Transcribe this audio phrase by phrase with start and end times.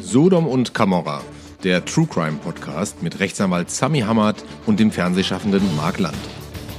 [0.00, 1.22] Sodom und Camorra,
[1.64, 6.16] der True Crime Podcast mit Rechtsanwalt Sami Hamad und dem Fernsehschaffenden Mark Land.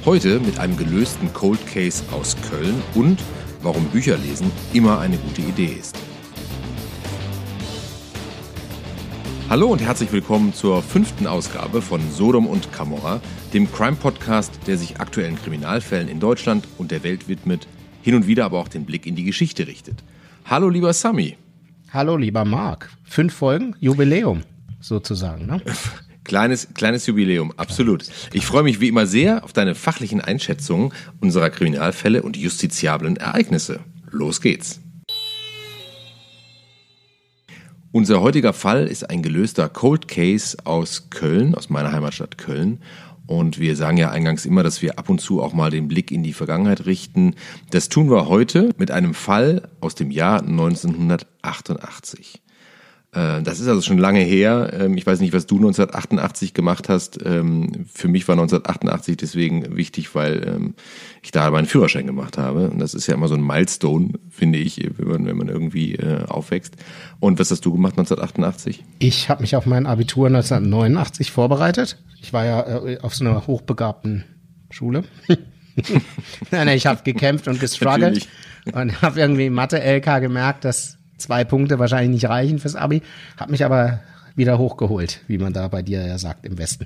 [0.06, 3.20] Heute mit einem gelösten Cold Case aus Köln und
[3.64, 5.98] warum Bücherlesen immer eine gute Idee ist.
[9.50, 13.20] Hallo und herzlich willkommen zur fünften Ausgabe von Sodom und Camorra,
[13.54, 17.68] dem Crime-Podcast, der sich aktuellen Kriminalfällen in Deutschland und der Welt widmet,
[18.04, 20.04] hin und wieder aber auch den Blick in die Geschichte richtet.
[20.46, 21.38] Hallo lieber Sami.
[21.94, 22.90] Hallo lieber Marc.
[23.06, 24.44] Fünf Folgen, Jubiläum
[24.82, 25.46] sozusagen.
[25.46, 25.62] Ne?
[26.26, 28.04] Kleines, kleines Jubiläum, absolut.
[28.34, 33.80] Ich freue mich wie immer sehr auf deine fachlichen Einschätzungen unserer Kriminalfälle und justiziablen Ereignisse.
[34.12, 34.82] Los geht's.
[37.94, 42.82] Unser heutiger Fall ist ein gelöster Cold Case aus Köln, aus meiner Heimatstadt Köln.
[43.28, 46.12] Und wir sagen ja eingangs immer, dass wir ab und zu auch mal den Blick
[46.12, 47.36] in die Vergangenheit richten.
[47.70, 52.42] Das tun wir heute mit einem Fall aus dem Jahr 1988.
[53.14, 54.72] Äh, das ist also schon lange her.
[54.74, 57.20] Ähm, ich weiß nicht, was du 1988 gemacht hast.
[57.26, 60.76] Ähm, für mich war 1988 deswegen wichtig, weil ähm,
[61.22, 62.70] ich da meinen Führerschein gemacht habe.
[62.70, 65.96] Und das ist ja immer so ein Milestone, finde ich, wenn man, wenn man irgendwie
[65.96, 66.76] äh, aufwächst.
[67.20, 68.84] Und was hast du gemacht 1988?
[69.00, 71.98] Ich habe mich auf mein Abitur 1989 vorbereitet.
[72.22, 74.26] Ich war ja äh, auf so einer hochbegabten
[74.70, 75.06] Schule.
[76.52, 78.28] nein, nein, ich habe gekämpft und gestruggelt
[78.74, 83.02] und habe irgendwie Mathe-LK gemerkt, dass zwei Punkte wahrscheinlich nicht reichen fürs Abi.
[83.38, 84.00] Hab mich aber
[84.36, 86.86] wieder hochgeholt, wie man da bei dir ja sagt, im Westen.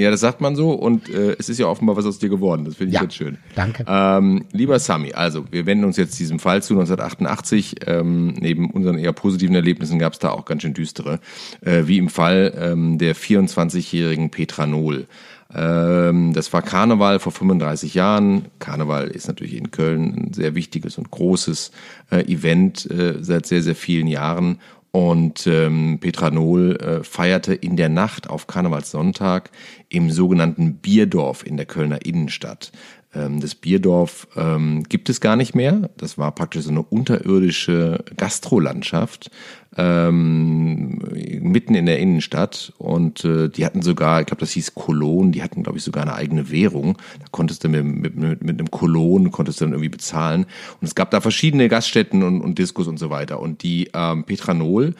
[0.00, 2.64] Ja, das sagt man so und äh, es ist ja offenbar was aus dir geworden.
[2.64, 3.36] Das finde ich ja, jetzt schön.
[3.54, 3.84] Danke.
[3.86, 7.86] Ähm, lieber Sami, also wir wenden uns jetzt diesem Fall zu 1988.
[7.86, 11.20] Ähm, neben unseren eher positiven Erlebnissen gab es da auch ganz schön düstere,
[11.60, 15.06] äh, wie im Fall ähm, der 24-jährigen Petra Nohl.
[15.54, 18.46] Ähm, das war Karneval vor 35 Jahren.
[18.58, 21.72] Karneval ist natürlich in Köln ein sehr wichtiges und großes
[22.10, 24.58] äh, Event äh, seit sehr, sehr vielen Jahren.
[24.92, 29.50] Und ähm, Petra Nohl äh, feierte in der Nacht auf Karnevalssonntag
[29.88, 32.72] im sogenannten Bierdorf in der Kölner Innenstadt.
[33.14, 35.90] Ähm, das Bierdorf ähm, gibt es gar nicht mehr.
[35.96, 39.30] Das war praktisch so eine unterirdische Gastrolandschaft
[39.76, 40.98] ähm,
[41.40, 42.72] mitten in der Innenstadt.
[42.78, 46.02] Und äh, die hatten sogar, ich glaube, das hieß Kolon, die hatten, glaube ich, sogar
[46.02, 46.98] eine eigene Währung.
[47.18, 50.46] Da konntest du mit, mit, mit, mit einem Kolon, konntest du dann irgendwie bezahlen.
[50.80, 53.40] Und es gab da verschiedene Gaststätten und, und Diskos und so weiter.
[53.40, 54.94] Und die ähm, Petranol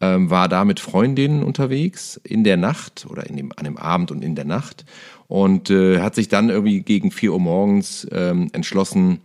[0.00, 4.10] ähm, war da mit Freundinnen unterwegs in der Nacht oder in dem, an dem Abend
[4.10, 4.84] und in der Nacht
[5.28, 9.20] und äh, hat sich dann irgendwie gegen vier Uhr morgens ähm, entschlossen,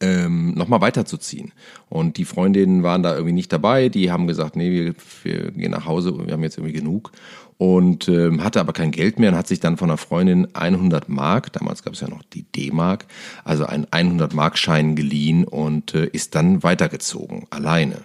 [0.00, 1.52] ähm, nochmal weiterzuziehen.
[1.88, 5.70] Und die Freundinnen waren da irgendwie nicht dabei, die haben gesagt, nee, wir, wir gehen
[5.70, 7.12] nach Hause, wir haben jetzt irgendwie genug.
[7.58, 11.08] Und ähm, hatte aber kein Geld mehr und hat sich dann von einer Freundin 100
[11.08, 13.06] Mark, damals gab es ja noch die D-Mark,
[13.44, 18.02] also einen 100 Mark Schein geliehen und äh, ist dann weitergezogen, alleine.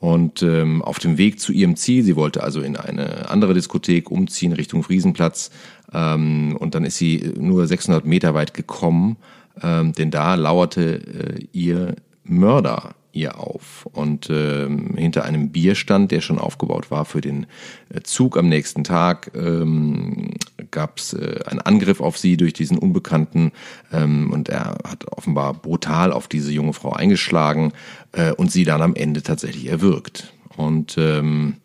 [0.00, 4.10] Und ähm, auf dem Weg zu ihrem Ziel, sie wollte also in eine andere Diskothek
[4.10, 5.50] umziehen Richtung Friesenplatz,
[5.92, 9.16] ähm, und dann ist sie nur 600 Meter weit gekommen,
[9.62, 13.86] ähm, denn da lauerte äh, ihr Mörder ihr auf.
[13.92, 17.46] Und ähm, hinter einem Bierstand, der schon aufgebaut war für den
[17.88, 20.34] äh, Zug am nächsten Tag, ähm,
[20.70, 23.52] gab es äh, einen Angriff auf sie durch diesen Unbekannten.
[23.92, 27.72] Ähm, und er hat offenbar brutal auf diese junge Frau eingeschlagen
[28.12, 30.32] äh, und sie dann am Ende tatsächlich erwürgt.
[30.56, 31.56] Und ähm,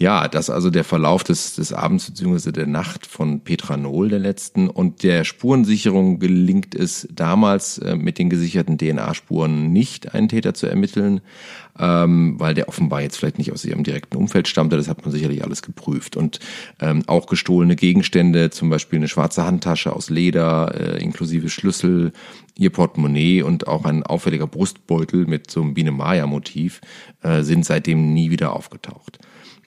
[0.00, 2.52] ja, das also der Verlauf des, des Abends bzw.
[2.52, 4.70] der Nacht von Petra Nohl, der letzten.
[4.70, 10.66] Und der Spurensicherung gelingt es damals äh, mit den gesicherten DNA-Spuren nicht, einen Täter zu
[10.66, 11.20] ermitteln,
[11.78, 14.78] ähm, weil der offenbar jetzt vielleicht nicht aus ihrem direkten Umfeld stammte.
[14.78, 16.16] Das hat man sicherlich alles geprüft.
[16.16, 16.40] Und
[16.80, 22.12] ähm, auch gestohlene Gegenstände, zum Beispiel eine schwarze Handtasche aus Leder, äh, inklusive Schlüssel,
[22.56, 26.80] ihr Portemonnaie und auch ein auffälliger Brustbeutel mit so einem Biene Maya-Motiv
[27.20, 29.18] äh, sind seitdem nie wieder aufgetaucht.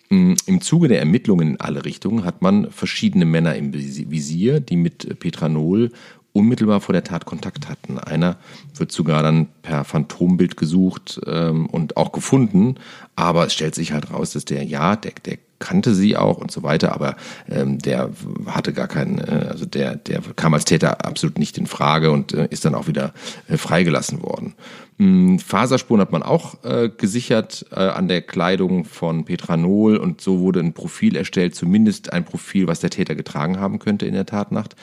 [0.09, 5.19] Im Zuge der Ermittlungen in alle Richtungen hat man verschiedene Männer im Visier, die mit
[5.19, 5.91] Petranol
[6.33, 7.99] unmittelbar vor der Tat Kontakt hatten.
[7.99, 8.37] Einer
[8.75, 12.75] wird sogar dann per Phantombild gesucht ähm, und auch gefunden,
[13.15, 16.51] aber es stellt sich halt raus, dass der ja, der, der kannte sie auch und
[16.51, 17.15] so weiter, aber
[17.49, 18.09] ähm, der
[18.47, 22.33] hatte gar keinen, äh, also der, der kam als Täter absolut nicht in Frage und
[22.33, 23.13] äh, ist dann auch wieder
[23.47, 24.55] äh, freigelassen worden.
[24.99, 30.39] Hm, Faserspuren hat man auch äh, gesichert äh, an der Kleidung von Petranol und so
[30.39, 34.27] wurde ein Profil erstellt, zumindest ein Profil, was der Täter getragen haben könnte in der
[34.27, 34.75] Tatnacht.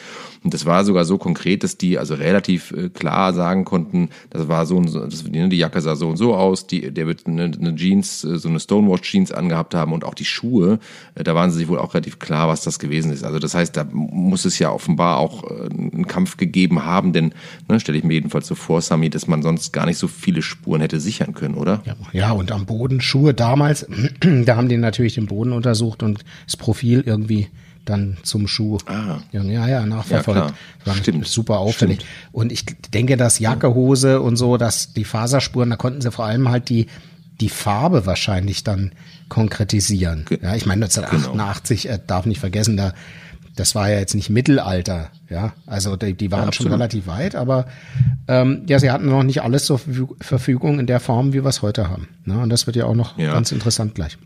[0.43, 4.49] Und das war sogar so konkret, dass die also relativ äh, klar sagen konnten, das
[4.49, 7.27] war so, und so das, die Jacke sah so und so aus, die, der wird
[7.27, 10.81] eine, eine Jeans, äh, so eine Stonewash Jeans angehabt haben und auch die Schuhe,
[11.15, 13.23] äh, da waren sie sich wohl auch relativ klar, was das gewesen ist.
[13.23, 17.33] Also das heißt, da muss es ja offenbar auch äh, einen Kampf gegeben haben, denn
[17.69, 20.43] ne, stelle ich mir jedenfalls so vor, Sami, dass man sonst gar nicht so viele
[20.43, 21.83] Spuren hätte sichern können, oder?
[21.85, 23.87] Ja, ja und am Boden Schuhe damals,
[24.45, 27.49] da haben die natürlich den Boden untersucht und das Profil irgendwie
[27.85, 28.79] dann zum Schuh.
[28.87, 29.19] Ah.
[29.33, 30.55] Ja, ja, nachverfolgt.
[30.85, 31.27] Ja, Stimmt.
[31.27, 32.01] Super auffällig.
[32.01, 32.11] Stimmt.
[32.33, 36.27] Und ich denke, dass Jacke, Hose und so, dass die Faserspuren, da konnten sie vor
[36.27, 36.87] allem halt die,
[37.41, 38.93] die Farbe wahrscheinlich dann
[39.29, 40.27] konkretisieren.
[40.43, 41.95] Ja, ich meine 1988 genau.
[41.95, 42.93] äh, darf nicht vergessen, da
[43.61, 45.53] das war ja jetzt nicht Mittelalter, ja.
[45.67, 47.67] Also die, die waren ja, schon relativ weit, aber
[48.27, 49.79] ähm, ja, sie hatten noch nicht alles zur
[50.21, 52.09] Verfügung in der Form, wie wir es heute haben.
[52.25, 52.39] Ne?
[52.39, 53.35] Und das wird ja auch noch ja.
[53.35, 54.17] ganz interessant gleich.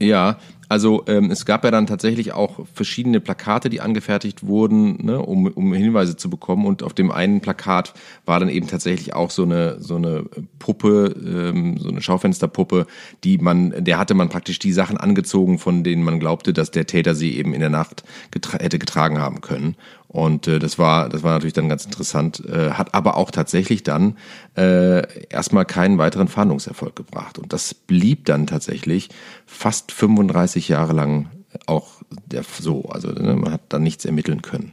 [0.00, 0.38] Ja,
[0.72, 5.46] also ähm, es gab ja dann tatsächlich auch verschiedene Plakate, die angefertigt wurden, ne, um,
[5.46, 6.64] um Hinweise zu bekommen.
[6.64, 7.92] Und auf dem einen Plakat
[8.24, 10.24] war dann eben tatsächlich auch so eine so eine
[10.58, 12.86] Puppe, ähm, so eine Schaufensterpuppe,
[13.22, 16.86] die man, der hatte man praktisch die Sachen angezogen, von denen man glaubte, dass der
[16.86, 19.76] Täter sie eben in der Nacht getra hätte getragen haben können.
[20.12, 23.82] Und äh, das war das war natürlich dann ganz interessant, äh, hat aber auch tatsächlich
[23.82, 24.18] dann
[24.56, 27.38] äh, erstmal keinen weiteren Fahndungserfolg gebracht.
[27.38, 29.08] Und das blieb dann tatsächlich
[29.46, 31.30] fast 35 Jahre lang
[31.66, 34.72] auch der, so, also ne, man hat dann nichts ermitteln können.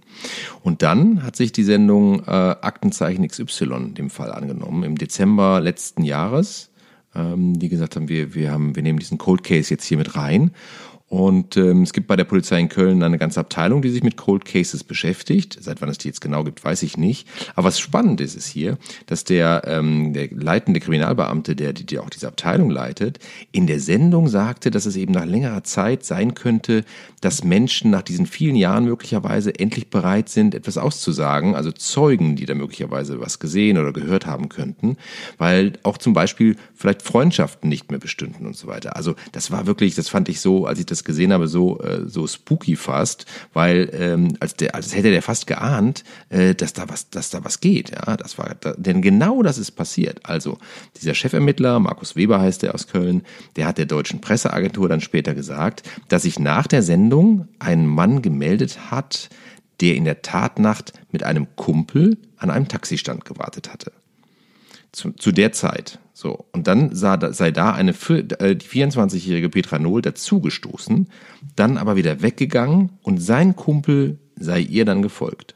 [0.61, 6.03] Und dann hat sich die Sendung äh, Aktenzeichen XY dem Fall angenommen im Dezember letzten
[6.03, 6.69] Jahres.
[7.15, 10.15] Ähm, die gesagt haben, wir, wir haben, wir nehmen diesen Cold Case jetzt hier mit
[10.15, 10.51] rein
[11.09, 14.15] und ähm, es gibt bei der Polizei in Köln eine ganze Abteilung, die sich mit
[14.15, 15.57] Cold Cases beschäftigt.
[15.59, 17.27] Seit wann es die jetzt genau gibt, weiß ich nicht.
[17.55, 18.77] Aber was spannend ist, ist hier,
[19.07, 23.17] dass der, ähm, der leitende Kriminalbeamte, der, die auch diese Abteilung leitet,
[23.51, 26.85] in der Sendung sagte, dass es eben nach längerer Zeit sein könnte,
[27.21, 31.55] dass Menschen nach diesen vielen Jahren möglicherweise endlich bereit sind, etwas auszusagen.
[31.55, 34.95] Also Zeugen, die da möglicherweise was gesehen oder gehört haben könnten.
[35.39, 38.95] Weil auch zum Beispiel vielleicht Freundschaften nicht mehr bestünden und so weiter.
[38.95, 41.79] Also das war wirklich, das fand ich so, als ich das das gesehen habe, so,
[41.79, 46.73] äh, so spooky fast, weil ähm, als, der, als hätte der fast geahnt, äh, dass,
[46.73, 47.91] da was, dass da was geht.
[47.91, 50.19] Ja, das war, da, denn genau das ist passiert.
[50.23, 50.57] Also
[50.99, 53.23] dieser Chefermittler, Markus Weber heißt der aus Köln,
[53.55, 58.21] der hat der deutschen Presseagentur dann später gesagt, dass sich nach der Sendung ein Mann
[58.21, 59.29] gemeldet hat,
[59.81, 63.91] der in der Tatnacht mit einem Kumpel an einem Taxistand gewartet hatte.
[64.91, 65.99] Zu, zu der Zeit.
[66.13, 71.07] So, und dann sah, sei da eine äh, die 24-jährige Petra Nohl dazugestoßen,
[71.55, 75.55] dann aber wieder weggegangen und sein Kumpel sei ihr dann gefolgt.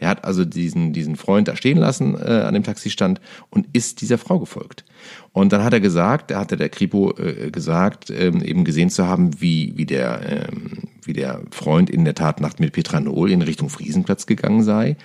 [0.00, 3.20] Der hat also diesen, diesen Freund da stehen lassen äh, an dem Taxistand
[3.50, 4.84] und ist dieser Frau gefolgt.
[5.32, 9.06] Und dann hat er gesagt, da hatte der Kripo äh, gesagt, ähm, eben gesehen zu
[9.06, 13.42] haben, wie, wie, der, ähm, wie der Freund in der Tatnacht mit Petra Nohl in
[13.42, 14.96] Richtung Friesenplatz gegangen sei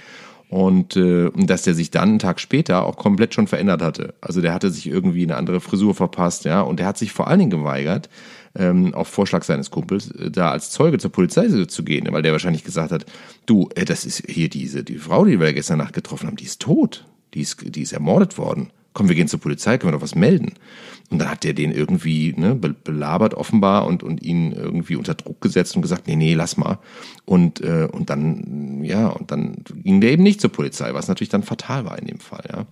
[0.50, 4.16] und, äh, und dass der sich dann einen Tag später auch komplett schon verändert hatte.
[4.20, 7.28] Also der hatte sich irgendwie eine andere Frisur verpasst, ja, und der hat sich vor
[7.28, 8.10] allen Dingen geweigert,
[8.56, 12.32] ähm, auf Vorschlag seines Kumpels, äh, da als Zeuge zur Polizei zu gehen, weil der
[12.32, 13.06] wahrscheinlich gesagt hat,
[13.46, 16.46] du, äh, das ist hier diese, die Frau, die wir gestern Nacht getroffen haben, die
[16.46, 17.06] ist tot,
[17.36, 20.16] die ist, die ist ermordet worden komm, wir gehen zur Polizei, können wir doch was
[20.16, 20.54] melden.
[21.10, 25.42] Und dann hat der den irgendwie ne, belabert offenbar und, und ihn irgendwie unter Druck
[25.42, 26.78] gesetzt und gesagt, nee, nee, lass mal.
[27.26, 31.30] Und, äh, und dann, ja, und dann ging der eben nicht zur Polizei, was natürlich
[31.30, 32.66] dann fatal war in dem Fall, ja.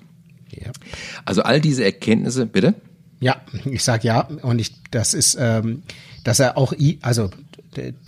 [0.52, 0.72] ja.
[1.26, 2.76] Also all diese Erkenntnisse, bitte?
[3.20, 5.82] Ja, ich sag ja, und ich, das ist, ähm,
[6.24, 7.32] dass er auch, also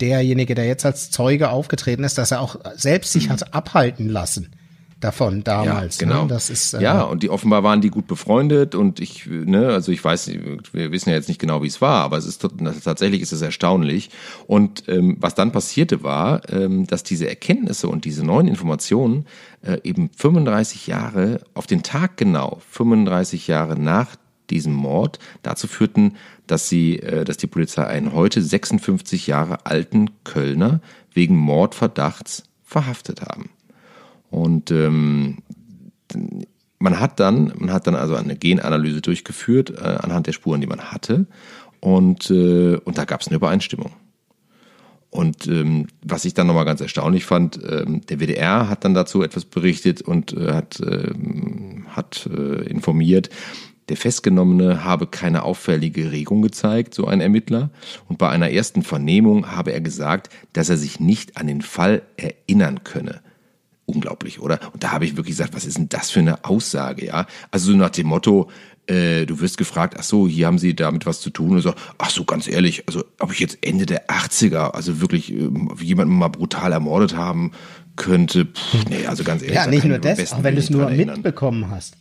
[0.00, 4.50] derjenige, der jetzt als Zeuge aufgetreten ist, dass er auch selbst sich hat abhalten lassen
[5.00, 5.98] davon damals.
[5.98, 6.22] Ja, genau.
[6.22, 6.28] Ne?
[6.28, 9.92] Das ist, äh, ja, und die offenbar waren die gut befreundet und ich, ne, also
[9.92, 10.30] ich weiß,
[10.72, 12.46] wir wissen ja jetzt nicht genau, wie es war, aber es ist
[12.84, 14.10] tatsächlich ist es erstaunlich.
[14.46, 19.26] Und ähm, was dann passierte war, ähm, dass diese Erkenntnisse und diese neuen Informationen
[19.62, 24.16] äh, eben 35 Jahre auf den Tag genau, 35 Jahre nach
[24.50, 26.16] diesem Mord dazu führten,
[26.46, 30.80] dass sie, äh, dass die Polizei einen heute 56 Jahre alten Kölner
[31.12, 33.50] wegen Mordverdachts verhaftet haben.
[34.30, 35.38] Und ähm,
[36.78, 40.66] man hat dann, man hat dann also eine Genanalyse durchgeführt äh, anhand der Spuren, die
[40.66, 41.26] man hatte.
[41.80, 43.92] Und, äh, und da gab es eine Übereinstimmung.
[45.10, 49.22] Und ähm, was ich dann nochmal ganz erstaunlich fand, ähm, der WDR hat dann dazu
[49.22, 51.12] etwas berichtet und äh, hat, äh,
[51.88, 53.28] hat äh, informiert,
[53.88, 57.70] der Festgenommene habe keine auffällige Regung gezeigt, so ein Ermittler.
[58.08, 62.02] Und bei einer ersten Vernehmung habe er gesagt, dass er sich nicht an den Fall
[62.16, 63.20] erinnern könne
[63.90, 64.58] unglaublich, oder?
[64.72, 67.26] Und da habe ich wirklich gesagt, was ist denn das für eine Aussage, ja?
[67.50, 68.50] Also so nach dem Motto,
[68.86, 71.74] äh, du wirst gefragt, ach so, hier haben sie damit was zu tun und so,
[71.98, 75.48] ach so, ganz ehrlich, also ob ich jetzt Ende der 80er, also wirklich äh,
[75.80, 77.52] jemanden mal brutal ermordet haben
[77.96, 79.56] könnte, pff, nee, also ganz ehrlich.
[79.56, 81.96] Ja, nicht nur das, auch wenn du es nur mitbekommen hast.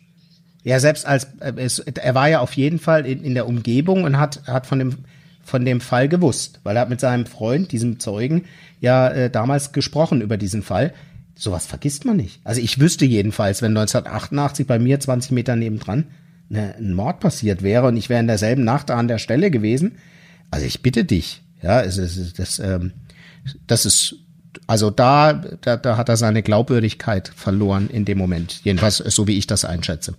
[0.64, 4.04] Ja, selbst als, äh, es, er war ja auf jeden Fall in, in der Umgebung
[4.04, 4.96] und hat, hat von dem,
[5.44, 8.46] von dem Fall gewusst, weil er hat mit seinem Freund, diesem Zeugen,
[8.80, 10.94] ja äh, damals gesprochen über diesen Fall
[11.40, 12.42] sowas vergisst man nicht.
[12.44, 16.06] Also ich wüsste jedenfalls, wenn 1988 bei mir 20 Meter nebendran
[16.50, 19.98] ne, ein Mord passiert wäre und ich wäre in derselben Nacht an der Stelle gewesen.
[20.52, 22.92] Also ich bitte dich, ja, es ist, das, ähm,
[23.68, 24.16] das ist,
[24.68, 28.62] also da, da, da hat er seine Glaubwürdigkeit verloren in dem Moment.
[28.64, 30.16] Jedenfalls so wie ich das einschätze.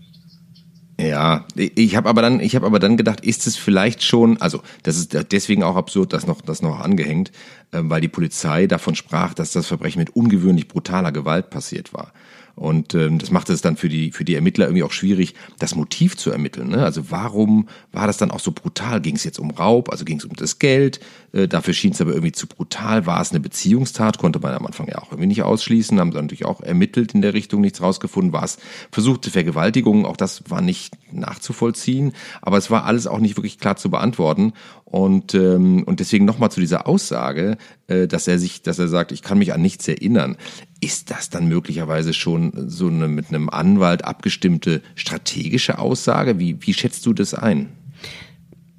[1.10, 4.62] Ja, ich habe aber dann, ich habe aber dann gedacht, ist es vielleicht schon, also
[4.84, 7.32] das ist deswegen auch absurd, dass noch das noch angehängt,
[7.72, 12.12] ähm, weil die Polizei davon sprach, dass das Verbrechen mit ungewöhnlich brutaler Gewalt passiert war.
[12.54, 15.74] Und ähm, das macht es dann für die, für die Ermittler irgendwie auch schwierig, das
[15.74, 16.68] Motiv zu ermitteln.
[16.68, 16.84] Ne?
[16.84, 19.00] Also warum war das dann auch so brutal?
[19.00, 19.90] Ging es jetzt um Raub?
[19.90, 21.00] Also ging es um das Geld?
[21.32, 23.06] Äh, dafür schien es aber irgendwie zu brutal.
[23.06, 24.18] War es eine Beziehungstat?
[24.18, 25.98] Konnte man am Anfang ja auch irgendwie nicht ausschließen.
[26.00, 28.32] Haben dann natürlich auch ermittelt in der Richtung, nichts rausgefunden.
[28.32, 28.58] War es
[28.90, 30.06] versuchte Vergewaltigung?
[30.06, 32.12] Auch das war nicht nachzuvollziehen.
[32.42, 34.52] Aber es war alles auch nicht wirklich klar zu beantworten.
[34.84, 37.56] Und, ähm, und deswegen nochmal zu dieser Aussage,
[37.86, 40.36] äh, dass er sich, dass er sagt, ich kann mich an nichts erinnern.
[40.80, 46.40] Ist das dann möglicherweise schon so eine mit einem Anwalt abgestimmte strategische Aussage?
[46.40, 47.68] Wie, wie schätzt du das ein?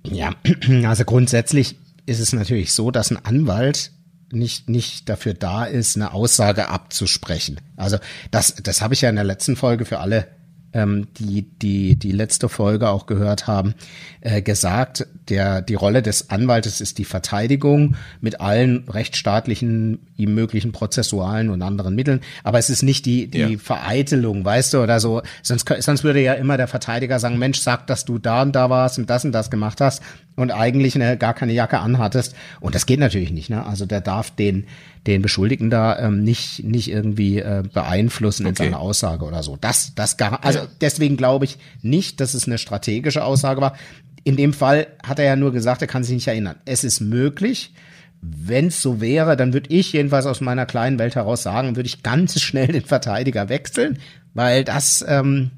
[0.04, 0.32] Ja,
[0.84, 3.92] also grundsätzlich ist es natürlich so, dass ein Anwalt
[4.32, 7.60] nicht, nicht dafür da ist, eine Aussage abzusprechen.
[7.76, 7.98] Also
[8.32, 10.28] das, das habe ich ja in der letzten Folge für alle
[10.74, 13.74] ähm, die, die die letzte Folge auch gehört haben,
[14.22, 20.72] äh, gesagt, der, die Rolle des Anwaltes ist die Verteidigung mit allen rechtsstaatlichen, ihm möglichen
[20.72, 22.22] prozessualen und anderen Mitteln.
[22.44, 23.58] Aber es ist nicht die, die ja.
[23.58, 25.22] Vereitelung, weißt du, oder so.
[25.42, 28.70] Sonst, sonst würde ja immer der Verteidiger sagen, Mensch, sag, dass du da und da
[28.70, 30.02] warst und das und das gemacht hast
[30.36, 32.36] und eigentlich eine, gar keine Jacke anhattest.
[32.60, 33.66] Und das geht natürlich nicht, ne?
[33.66, 34.66] Also der darf den,
[35.08, 38.50] den Beschuldigten da ähm, nicht, nicht irgendwie äh, beeinflussen okay.
[38.50, 39.58] in seiner Aussage oder so.
[39.60, 43.76] Das, das gar, also deswegen glaube ich nicht, dass es eine strategische Aussage war.
[44.24, 46.56] In dem Fall hat er ja nur gesagt, er kann sich nicht erinnern.
[46.66, 47.74] Es ist möglich.
[48.22, 51.88] Wenn es so wäre, dann würde ich jedenfalls aus meiner kleinen Welt heraus sagen, würde
[51.88, 53.98] ich ganz schnell den Verteidiger wechseln,
[54.36, 55.50] weil das, ähm,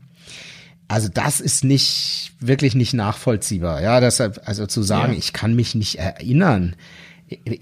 [0.88, 3.82] also das ist nicht wirklich nicht nachvollziehbar.
[3.82, 5.20] Ja, deshalb, also zu sagen, ja.
[5.20, 6.76] ich kann mich nicht erinnern,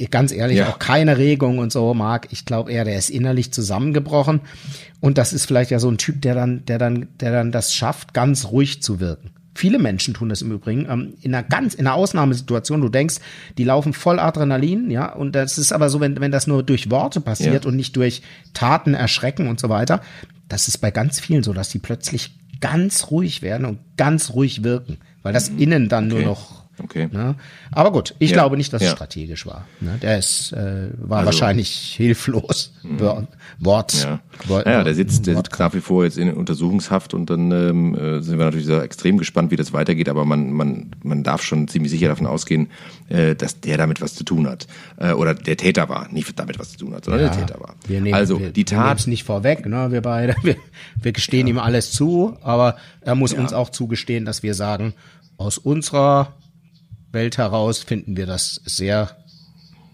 [0.09, 0.69] ganz ehrlich, ja.
[0.69, 2.27] auch keine Regung und so mag.
[2.31, 4.41] Ich glaube eher, der ist innerlich zusammengebrochen.
[4.99, 7.73] Und das ist vielleicht ja so ein Typ, der dann, der dann, der dann das
[7.73, 9.31] schafft, ganz ruhig zu wirken.
[9.53, 10.87] Viele Menschen tun das im Übrigen.
[10.89, 13.17] Ähm, in einer ganz, in einer Ausnahmesituation, du denkst,
[13.57, 16.89] die laufen voll Adrenalin, ja, und das ist aber so, wenn, wenn das nur durch
[16.89, 17.69] Worte passiert ja.
[17.69, 18.21] und nicht durch
[18.53, 20.01] Taten erschrecken und so weiter,
[20.47, 24.63] das ist bei ganz vielen so, dass die plötzlich ganz ruhig werden und ganz ruhig
[24.63, 25.59] wirken, weil das mhm.
[25.59, 26.23] innen dann okay.
[26.23, 27.09] nur noch Okay.
[27.11, 27.35] Ne?
[27.71, 28.37] Aber gut, ich ja.
[28.37, 28.89] glaube nicht, dass ja.
[28.89, 29.67] es strategisch war.
[29.79, 29.97] Ne?
[30.01, 32.73] Der ist, äh, war also, wahrscheinlich hilflos.
[32.83, 33.27] Mhm.
[33.59, 34.03] Wort.
[34.03, 34.19] Ja.
[34.47, 37.95] Wort, naja, der sitzt, der sitzt nach wie vor jetzt in Untersuchungshaft und dann ähm,
[37.95, 41.43] äh, sind wir natürlich sehr extrem gespannt, wie das weitergeht, aber man, man, man darf
[41.43, 42.69] schon ziemlich sicher davon ausgehen,
[43.09, 44.67] äh, dass der damit was zu tun hat.
[44.97, 47.59] Äh, oder der Täter war, nicht damit was zu tun hat, sondern ja, der Täter
[47.59, 47.75] war.
[47.87, 49.05] Wir nehmen, also wir, die Tat.
[49.05, 50.35] Wir nicht vorweg, ne, wir beide.
[50.43, 50.55] Wir,
[50.99, 54.93] wir gestehen ihm alles zu, aber er muss uns auch zugestehen, dass wir sagen,
[55.37, 56.33] aus unserer
[57.11, 59.15] Welt heraus finden wir das sehr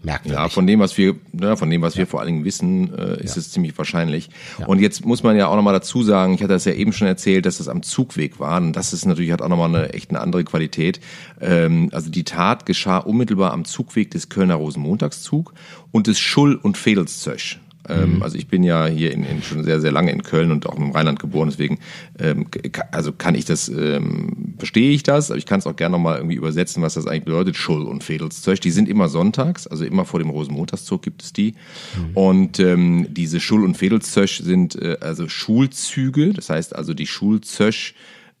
[0.02, 0.38] merkwürdig.
[0.38, 2.00] Ja, von dem, was wir, ne, von dem, was ja.
[2.00, 3.40] wir vor allen Dingen wissen, äh, ist ja.
[3.40, 4.30] es ziemlich wahrscheinlich.
[4.58, 4.66] Ja.
[4.66, 7.08] Und jetzt muss man ja auch nochmal dazu sagen, ich hatte das ja eben schon
[7.08, 8.58] erzählt, dass das am Zugweg war.
[8.58, 11.00] Und das ist natürlich, hat auch nochmal eine echt eine andere Qualität.
[11.40, 15.52] Ähm, also die Tat geschah unmittelbar am Zugweg des Kölner Rosenmontagszug
[15.90, 17.60] und des Schull- und Fedelszösch.
[17.88, 18.22] Ähm, mhm.
[18.22, 20.76] Also ich bin ja hier in, in, schon sehr, sehr lange in Köln und auch
[20.76, 21.78] im Rheinland geboren, deswegen
[22.18, 22.46] ähm,
[22.92, 26.18] also kann ich das, ähm, verstehe ich das, aber ich kann es auch gerne nochmal
[26.18, 28.60] irgendwie übersetzen, was das eigentlich bedeutet, Schull- und Fädelszeug.
[28.60, 31.54] Die sind immer sonntags, also immer vor dem Rosenmontagszug gibt es die.
[31.96, 32.16] Mhm.
[32.16, 37.94] Und ähm, diese Schull- und Fädelszeug sind äh, also Schulzüge, das heißt also die Schulzösch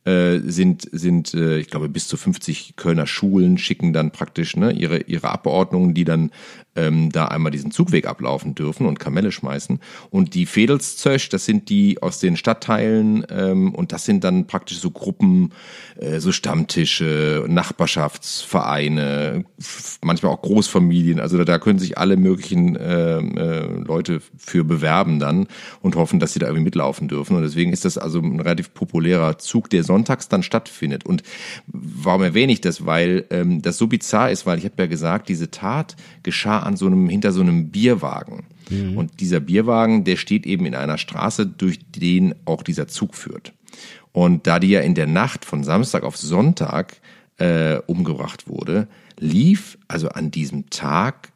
[0.08, 4.72] äh, sind, sind äh, ich glaube, bis zu 50 Kölner Schulen schicken dann praktisch ne,
[4.72, 6.30] ihre, ihre Abordnungen, die dann
[6.78, 9.80] ähm, da einmal diesen Zugweg ablaufen dürfen und Kamelle schmeißen.
[10.10, 14.78] Und die Fädelszösch, das sind die aus den Stadtteilen ähm, und das sind dann praktisch
[14.78, 15.52] so Gruppen,
[15.96, 19.44] äh, so Stammtische, Nachbarschaftsvereine,
[20.02, 21.20] manchmal auch Großfamilien.
[21.20, 25.48] Also da, da können sich alle möglichen äh, äh, Leute für bewerben dann
[25.82, 27.36] und hoffen, dass sie da irgendwie mitlaufen dürfen.
[27.36, 31.04] Und deswegen ist das also ein relativ populärer Zug, der sonntags dann stattfindet.
[31.04, 31.22] Und
[31.66, 32.86] warum erwähne ich das?
[32.86, 36.76] Weil ähm, das so bizarr ist, weil ich habe ja gesagt, diese Tat geschah an
[36.76, 38.46] so einem, hinter so einem Bierwagen.
[38.70, 38.96] Mhm.
[38.96, 43.52] Und dieser Bierwagen, der steht eben in einer Straße, durch den auch dieser Zug führt.
[44.12, 46.96] Und da die ja in der Nacht von Samstag auf Sonntag
[47.38, 48.88] äh, umgebracht wurde,
[49.18, 51.32] lief also an diesem Tag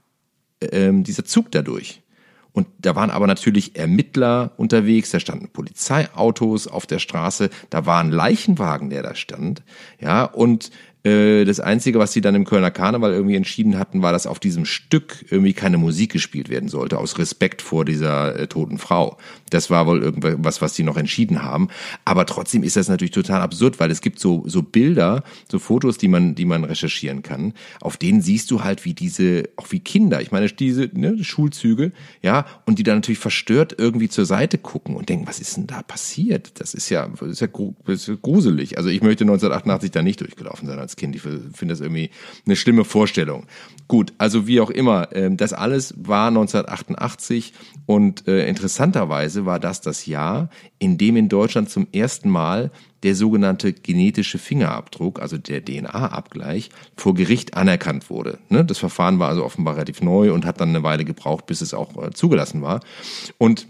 [0.61, 2.02] ähm, dieser Zug dadurch.
[2.53, 8.01] Und da waren aber natürlich Ermittler unterwegs, da standen Polizeiautos auf der Straße, da war
[8.01, 9.63] ein Leichenwagen, der da stand,
[10.01, 10.71] ja, und
[11.05, 14.39] Äh, das Einzige, was sie dann im Kölner Karneval irgendwie entschieden hatten, war, dass auf
[14.39, 19.17] diesem Stück irgendwie keine Musik gespielt werden sollte, aus Respekt vor dieser äh, toten Frau.
[19.53, 21.69] Das war wohl irgendwas, was sie noch entschieden haben.
[22.05, 25.99] Aber trotzdem ist das natürlich total absurd, weil es gibt so, so Bilder, so Fotos,
[25.99, 27.53] die man, die man recherchieren kann.
[27.81, 31.93] Auf denen siehst du halt, wie diese, auch wie Kinder, ich meine, diese ne, Schulzüge,
[32.23, 35.67] ja, und die dann natürlich verstört irgendwie zur Seite gucken und denken, was ist denn
[35.67, 36.61] da passiert?
[36.61, 38.79] Das ist ja, das ist ja gruselig.
[38.79, 41.15] Also ich möchte 1988 da nicht durchgelaufen sein als Kind.
[41.15, 42.11] Ich finde das irgendwie
[42.47, 43.47] eine schlimme Vorstellung.
[43.89, 47.53] Gut, also wie auch immer, ähm, das alles war 1988
[47.87, 48.47] und äh,
[49.47, 52.71] war das das Jahr, in dem in Deutschland zum ersten Mal
[53.03, 58.39] der sogenannte genetische Fingerabdruck, also der DNA-Abgleich, vor Gericht anerkannt wurde.
[58.49, 58.65] Ne?
[58.65, 61.75] Das Verfahren war also offenbar relativ neu und hat dann eine Weile gebraucht, bis es
[61.75, 62.81] auch äh, zugelassen war.
[63.39, 63.67] Und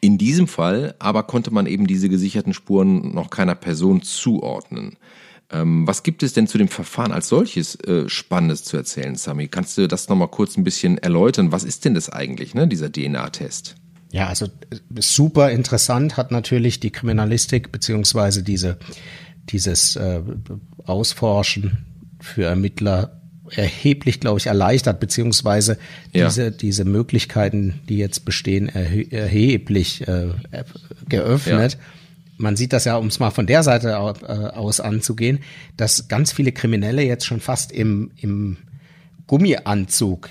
[0.00, 4.96] in diesem Fall aber konnte man eben diese gesicherten Spuren noch keiner Person zuordnen.
[5.50, 9.48] Ähm, was gibt es denn zu dem Verfahren als solches äh, Spannendes zu erzählen, Sami?
[9.48, 11.52] Kannst du das nochmal kurz ein bisschen erläutern?
[11.52, 13.76] Was ist denn das eigentlich, ne, dieser DNA-Test?
[14.16, 14.48] Ja, also äh,
[14.98, 18.78] super interessant hat natürlich die Kriminalistik beziehungsweise diese,
[19.50, 20.22] dieses äh,
[20.84, 21.84] Ausforschen
[22.18, 23.20] für Ermittler
[23.50, 25.76] erheblich, glaube ich, erleichtert, beziehungsweise
[26.14, 26.24] ja.
[26.24, 30.30] diese, diese Möglichkeiten, die jetzt bestehen, erhe erheblich äh,
[31.08, 31.74] geöffnet.
[31.74, 31.78] Ja
[32.38, 35.38] man sieht das ja, um es mal von der Seite äh, aus anzugehen,
[35.78, 38.58] dass ganz viele Kriminelle jetzt schon fast im, im
[39.26, 40.28] Gummianzug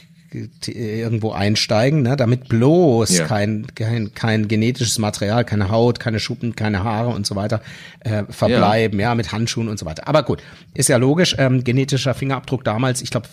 [0.67, 3.25] irgendwo einsteigen, ne, damit bloß ja.
[3.25, 7.61] kein, kein, kein genetisches Material, keine Haut, keine Schuppen, keine Haare und so weiter
[8.01, 9.09] äh, verbleiben, ja.
[9.09, 9.15] ja.
[9.15, 10.07] mit Handschuhen und so weiter.
[10.07, 10.41] Aber gut,
[10.73, 13.27] ist ja logisch, ähm, genetischer Fingerabdruck damals, ich glaube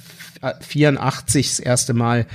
[0.61, 2.26] 84 das erste Mal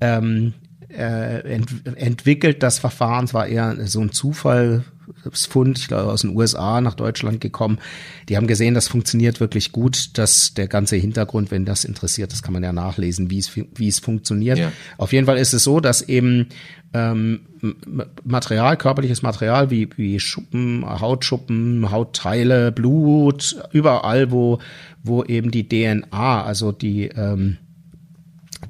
[0.00, 0.54] ähm,
[0.88, 4.84] äh, ent entwickelt, das Verfahren, es war eher so ein Zufall,
[5.32, 7.78] Fund, ich glaube aus den USA nach Deutschland gekommen.
[8.28, 12.42] Die haben gesehen, das funktioniert wirklich gut, dass der ganze Hintergrund, wenn das interessiert, das
[12.42, 14.58] kann man ja nachlesen, wie es wie es funktioniert.
[14.58, 14.72] Ja.
[14.98, 16.48] Auf jeden Fall ist es so, dass eben
[16.94, 17.40] ähm,
[18.24, 24.58] Material, körperliches Material wie wie Schuppen, Hautschuppen, Hautteile, Blut, überall wo
[25.02, 27.56] wo eben die DNA, also die ähm,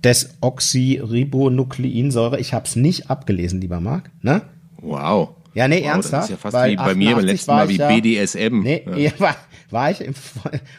[0.04, 4.42] Desoxyribonukleinsäure, ich habe es nicht abgelesen, lieber Marc, ne?
[4.80, 5.36] Wow.
[5.54, 6.14] Ja, nee, wow, ernsthaft.
[6.14, 8.60] Das ist ja fast wie bei mir beim letzten Mal wie ja, BDSM.
[8.60, 9.12] Nee, ja.
[9.18, 9.36] war,
[9.70, 10.14] war ich in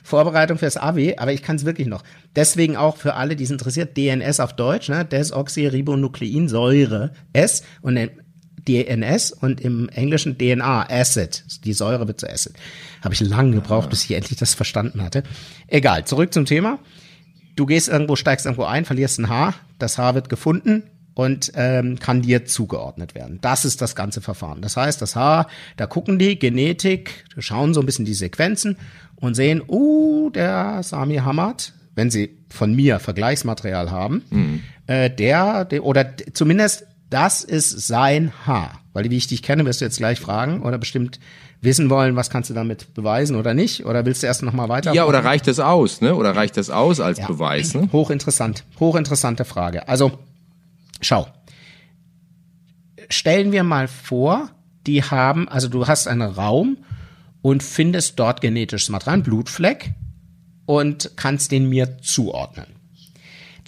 [0.03, 2.03] Vorbereitung fürs Abi, aber ich kann es wirklich noch.
[2.35, 5.05] Deswegen auch für alle, die es interessiert, DNS auf Deutsch, ne?
[5.05, 7.97] Desoxyribonukleinsäure S und
[8.67, 11.43] DNS und im Englischen DNA, Acid.
[11.65, 12.53] Die Säure wird zu Acid.
[13.01, 15.23] Habe ich lange gebraucht, bis ich endlich das verstanden hatte.
[15.67, 16.79] Egal, zurück zum Thema.
[17.55, 20.83] Du gehst irgendwo, steigst irgendwo ein, verlierst ein Haar, das Haar wird gefunden,
[21.15, 23.39] und ähm, kann dir zugeordnet werden.
[23.41, 24.61] Das ist das ganze Verfahren.
[24.61, 25.47] Das heißt, das Haar,
[25.77, 28.77] da gucken die Genetik, schauen so ein bisschen die Sequenzen
[29.15, 34.63] und sehen, uh, der Sami Hamad, wenn sie von mir Vergleichsmaterial haben, mhm.
[34.87, 38.81] äh, der, der, oder zumindest das ist sein Haar.
[38.93, 41.19] Weil wie ich dich kenne, wirst du jetzt gleich fragen oder bestimmt
[41.61, 43.85] wissen wollen, was kannst du damit beweisen oder nicht?
[43.85, 44.93] Oder willst du erst noch mal weiter?
[44.93, 46.15] Ja, oder reicht das aus, ne?
[46.15, 47.27] Oder reicht das aus als ja.
[47.27, 47.73] Beweis?
[47.73, 47.87] Ne?
[47.91, 49.87] Hochinteressant, hochinteressante Frage.
[49.87, 50.19] Also
[51.03, 51.27] Schau.
[53.09, 54.49] Stellen wir mal vor,
[54.87, 56.77] die haben, also du hast einen Raum
[57.41, 59.91] und findest dort genetisches Material, einen Blutfleck
[60.65, 62.67] und kannst den mir zuordnen.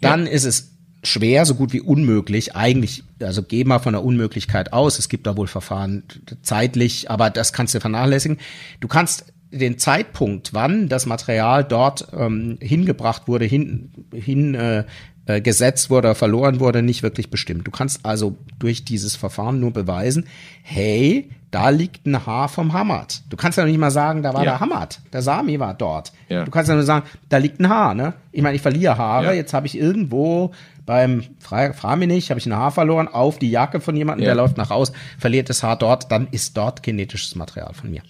[0.01, 0.31] Dann ja.
[0.31, 0.71] ist es
[1.03, 2.55] schwer, so gut wie unmöglich.
[2.55, 4.97] Eigentlich, also geh mal von der Unmöglichkeit aus.
[4.97, 6.03] Es gibt da wohl Verfahren
[6.41, 8.39] zeitlich, aber das kannst du vernachlässigen.
[8.79, 14.85] Du kannst den Zeitpunkt, wann das Material dort ähm, hingebracht wurde, hin, hin äh,
[15.25, 17.67] äh, gesetzt wurde oder verloren wurde, nicht wirklich bestimmt.
[17.67, 20.25] Du kannst also durch dieses Verfahren nur beweisen,
[20.61, 23.23] hey, da liegt ein Haar vom Hamad.
[23.29, 24.51] Du kannst ja nicht mal sagen, da war ja.
[24.51, 26.11] der Hamad, der Sami war dort.
[26.27, 26.43] Ja.
[26.43, 28.13] Du kannst ja nur sagen, da liegt ein Haar, ne?
[28.31, 29.33] Ich meine, ich verliere Haare, ja.
[29.33, 30.51] jetzt habe ich irgendwo
[30.85, 34.25] beim, frag, frag mich nicht, habe ich ein Haar verloren auf die Jacke von jemandem,
[34.25, 38.01] der läuft nach Haus, verliert das Haar dort, dann ist dort genetisches Material von mir.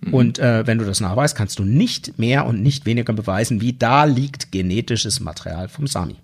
[0.00, 0.14] Mhm.
[0.14, 3.72] Und äh, wenn du das nachweist, kannst du nicht mehr und nicht weniger beweisen, wie
[3.72, 6.16] da liegt genetisches Material vom Sami.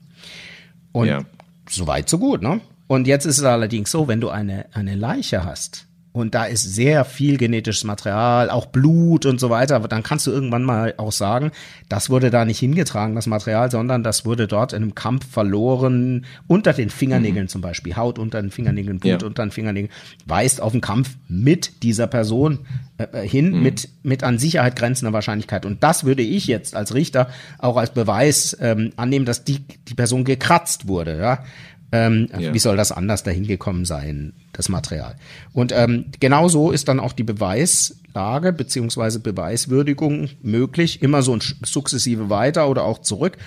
[0.93, 1.25] Und ja.
[1.69, 2.61] so weit, so gut, ne?
[2.87, 5.88] Und jetzt ist es allerdings so, wenn du eine, eine Leiche hast,
[6.19, 9.79] und da ist sehr viel genetisches Material, auch Blut und so weiter.
[9.81, 11.53] Dann kannst du irgendwann mal auch sagen,
[11.89, 16.27] das wurde da nicht hingetragen, das Material, sondern das wurde dort in einem Kampf verloren,
[16.47, 17.49] unter den Fingernägeln mhm.
[17.49, 17.97] zum Beispiel.
[17.97, 19.27] Haut unter den Fingernägeln, Blut ja.
[19.27, 19.93] unter den Fingernägeln,
[20.27, 22.61] weist auf den Kampf mit dieser Person
[22.99, 23.63] äh, äh, hin, mhm.
[23.63, 25.65] mit, mit an Sicherheit grenzender Wahrscheinlichkeit.
[25.65, 27.29] Und das würde ich jetzt als Richter
[27.59, 31.45] auch als Beweis ähm, annehmen, dass die, die Person gekratzt wurde, ja
[31.91, 32.53] Ähm, ja.
[32.53, 35.17] Wie soll das anders dahin gekommen sein, das Material?
[35.53, 41.41] Und ähm, genau so ist dann auch die Beweislage beziehungsweise Beweiswürdigung möglich, immer so ein
[41.65, 43.39] sukzessive weiter oder auch zurück.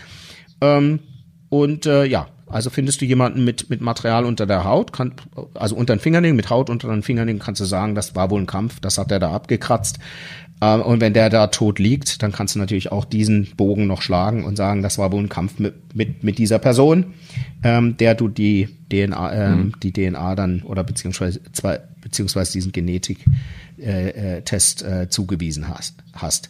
[0.59, 0.99] Ähm,
[1.49, 5.13] und äh, ja, also findest du jemanden mit, mit Material unter der Haut, kann,
[5.53, 8.41] also unter den Fingernägeln, mit Haut unter den Fingernägeln, kannst du sagen, das war wohl
[8.41, 9.99] ein Kampf, das hat er da abgekratzt.
[10.61, 14.01] Ähm, und wenn der da tot liegt, dann kannst du natürlich auch diesen Bogen noch
[14.01, 17.13] schlagen und sagen, das war wohl ein Kampf mit, mit, mit dieser Person,
[17.63, 19.73] ähm, der du die DNA, ähm, mhm.
[19.81, 23.25] die DNA dann oder beziehungsweise zwei, beziehungsweise diesen Genetik
[23.79, 25.95] äh, äh, äh, zugewiesen hast.
[26.13, 26.49] hast.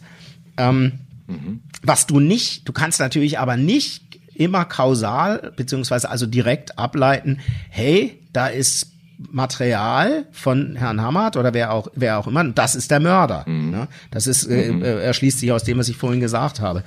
[0.58, 0.92] Ähm,
[1.26, 1.60] mhm.
[1.82, 7.38] Was du nicht, du kannst natürlich aber nicht immer kausal, beziehungsweise also direkt ableiten,
[7.70, 8.91] hey, da ist
[9.30, 13.44] Material von Herrn Hammert oder wer auch, wer auch immer, das ist der Mörder.
[13.46, 13.70] Mhm.
[13.70, 13.88] Ne?
[14.10, 14.82] Das ist, äh, mhm.
[14.82, 16.84] äh, erschließt sich aus dem, was ich vorhin gesagt habe.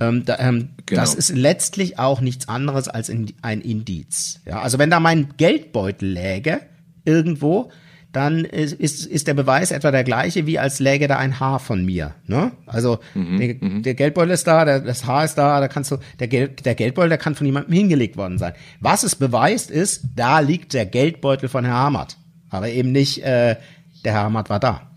[0.00, 1.00] Ähm, da, ähm, genau.
[1.00, 4.40] Das ist letztlich auch nichts anderes als ein Indiz.
[4.46, 4.60] Ja?
[4.60, 6.60] Also wenn da mein Geldbeutel läge,
[7.04, 7.70] irgendwo,
[8.12, 11.58] dann ist, ist, ist der Beweis etwa der gleiche, wie als läge da ein Haar
[11.58, 12.14] von mir.
[12.26, 12.52] Ne?
[12.66, 13.82] Also mhm, der, mhm.
[13.82, 16.74] der, Geldbeutel ist da, der, das Haar ist da, da kannst du, der, Geld, der
[16.74, 18.54] Geldbeutel, der kann von jemandem hingelegt worden sein.
[18.80, 22.16] Was es beweist ist, da liegt der Geldbeutel von Herr Hamert.
[22.48, 23.56] Aber eben nicht, äh,
[24.04, 24.87] der Herr Hamert war da.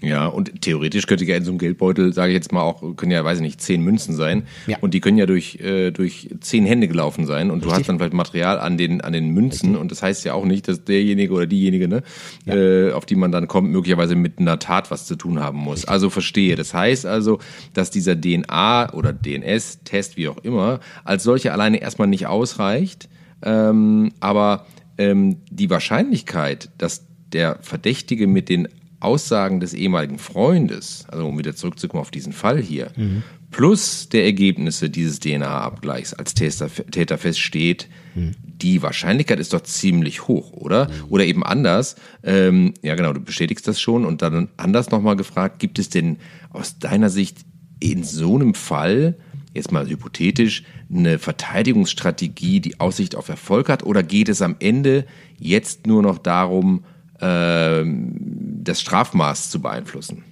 [0.00, 3.10] Ja, und theoretisch könnte ja in so einem Geldbeutel, sage ich jetzt mal auch, können
[3.10, 4.44] ja, weiß ich nicht, zehn Münzen sein.
[4.68, 4.76] Ja.
[4.80, 7.50] Und die können ja durch, äh, durch zehn Hände gelaufen sein.
[7.50, 7.72] Und Richtig.
[7.72, 9.70] du hast dann vielleicht Material an den, an den Münzen.
[9.70, 9.80] Richtig.
[9.80, 12.02] Und das heißt ja auch nicht, dass derjenige oder diejenige, ne,
[12.46, 12.54] ja.
[12.54, 15.78] äh, auf die man dann kommt, möglicherweise mit einer Tat was zu tun haben muss.
[15.78, 15.90] Richtig.
[15.90, 16.54] Also verstehe.
[16.54, 17.40] Das heißt also,
[17.74, 23.08] dass dieser DNA oder DNS-Test, wie auch immer, als solche alleine erstmal nicht ausreicht.
[23.42, 28.68] Ähm, aber ähm, die Wahrscheinlichkeit, dass der Verdächtige mit den
[29.00, 33.22] Aussagen des ehemaligen Freundes, also um wieder zurückzukommen auf diesen Fall hier, mhm.
[33.50, 38.32] plus der Ergebnisse dieses DNA-Abgleichs als Täter, Täter feststeht, mhm.
[38.42, 40.86] die Wahrscheinlichkeit ist doch ziemlich hoch, oder?
[40.86, 40.92] Mhm.
[41.10, 45.60] Oder eben anders, ähm, ja genau, du bestätigst das schon und dann anders nochmal gefragt,
[45.60, 46.18] gibt es denn
[46.50, 47.38] aus deiner Sicht
[47.80, 49.16] in so einem Fall,
[49.54, 55.06] jetzt mal hypothetisch, eine Verteidigungsstrategie, die Aussicht auf Erfolg hat, oder geht es am Ende
[55.38, 56.84] jetzt nur noch darum,
[57.20, 60.24] ähm, das Strafmaß zu beeinflussen?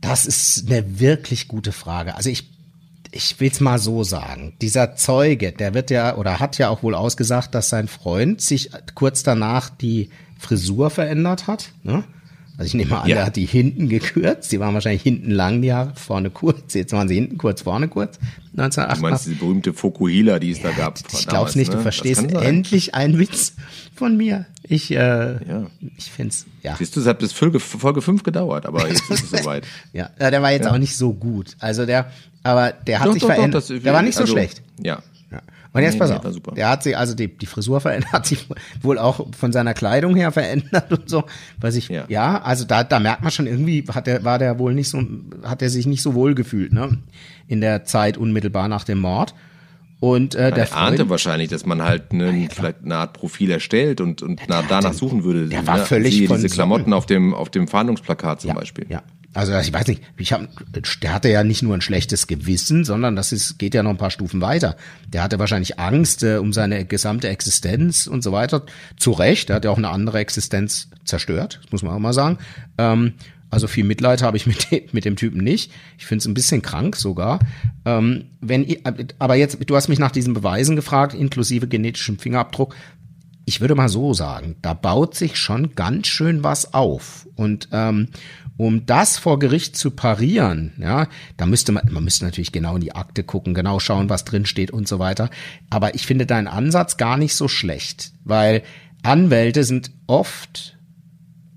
[0.00, 2.14] Das ist eine wirklich gute Frage.
[2.14, 2.50] Also ich,
[3.10, 4.54] ich will es mal so sagen.
[4.60, 8.70] Dieser Zeuge, der wird ja oder hat ja auch wohl ausgesagt, dass sein Freund sich
[8.94, 11.72] kurz danach die Frisur verändert hat.
[11.82, 12.04] Ne?
[12.58, 13.16] Also ich nehme an, ja.
[13.16, 14.50] der hat die hinten gekürzt.
[14.50, 16.72] Die waren wahrscheinlich hinten lang, die Haare, vorne kurz.
[16.72, 18.18] Jetzt waren sie hinten kurz, vorne kurz.
[18.56, 18.96] 1988.
[18.96, 20.98] Du meinst diese berühmte Fokuhila, die es da gab?
[21.12, 21.76] Ich glaub's nicht, ne?
[21.76, 23.52] du verstehst endlich einen Witz
[23.94, 24.46] von mir.
[24.62, 25.66] Ich, äh, ja.
[25.98, 26.76] ich find's, ja.
[26.76, 29.66] Siehst du, es hat bis Folge, Folge 5 gedauert, aber jetzt ist es soweit.
[29.92, 30.72] ja, der war jetzt ja.
[30.72, 31.56] auch nicht so gut.
[31.58, 32.10] Also der,
[32.42, 33.68] aber der hat doch, sich doch, verändert.
[33.68, 34.62] Doch, der war nicht so also, schlecht.
[34.82, 35.02] Ja.
[35.76, 38.48] Und jetzt nee, pass auf, der hat sich, also die, die Frisur verändert, hat sich
[38.80, 41.24] wohl auch von seiner Kleidung her verändert und so.
[41.60, 44.58] Weiß ich, ja, ja also da, da merkt man schon irgendwie, hat der, war der
[44.58, 45.02] wohl nicht so,
[45.42, 46.96] hat er sich nicht so wohl gefühlt, ne?
[47.46, 49.34] In der Zeit unmittelbar nach dem Mord.
[50.00, 53.50] Und äh, der er ahnte wahrscheinlich, dass man halt ne, ja, vielleicht eine Art Profil
[53.50, 55.48] erstellt und, und ja, danach suchen würde.
[55.48, 55.84] Der war ne?
[55.84, 58.86] völlig Siehe diese Klamotten auf dem auf dem Fahndungsplakat zum ja, Beispiel.
[58.88, 59.02] Ja,
[59.36, 60.48] also ich weiß nicht, ich hab,
[61.02, 63.98] der hatte ja nicht nur ein schlechtes Gewissen, sondern das ist, geht ja noch ein
[63.98, 64.76] paar Stufen weiter.
[65.08, 68.64] Der hatte wahrscheinlich Angst äh, um seine gesamte Existenz und so weiter.
[68.96, 72.38] Zu Recht, er hat ja auch eine andere Existenz zerstört, muss man auch mal sagen.
[72.78, 73.12] Ähm,
[73.50, 75.70] also viel Mitleid habe ich mit dem, mit dem Typen nicht.
[75.98, 77.38] Ich finde es ein bisschen krank sogar.
[77.84, 78.66] Ähm, wenn,
[79.18, 82.74] aber jetzt, du hast mich nach diesen Beweisen gefragt, inklusive genetischem Fingerabdruck
[83.48, 87.28] ich würde mal so sagen, da baut sich schon ganz schön was auf.
[87.36, 88.08] Und ähm,
[88.56, 92.80] um das vor Gericht zu parieren, ja, da müsste man, man müsste natürlich genau in
[92.80, 95.30] die Akte gucken, genau schauen, was drin steht und so weiter.
[95.68, 98.62] Aber ich finde deinen Ansatz gar nicht so schlecht, weil
[99.02, 100.78] Anwälte sind oft,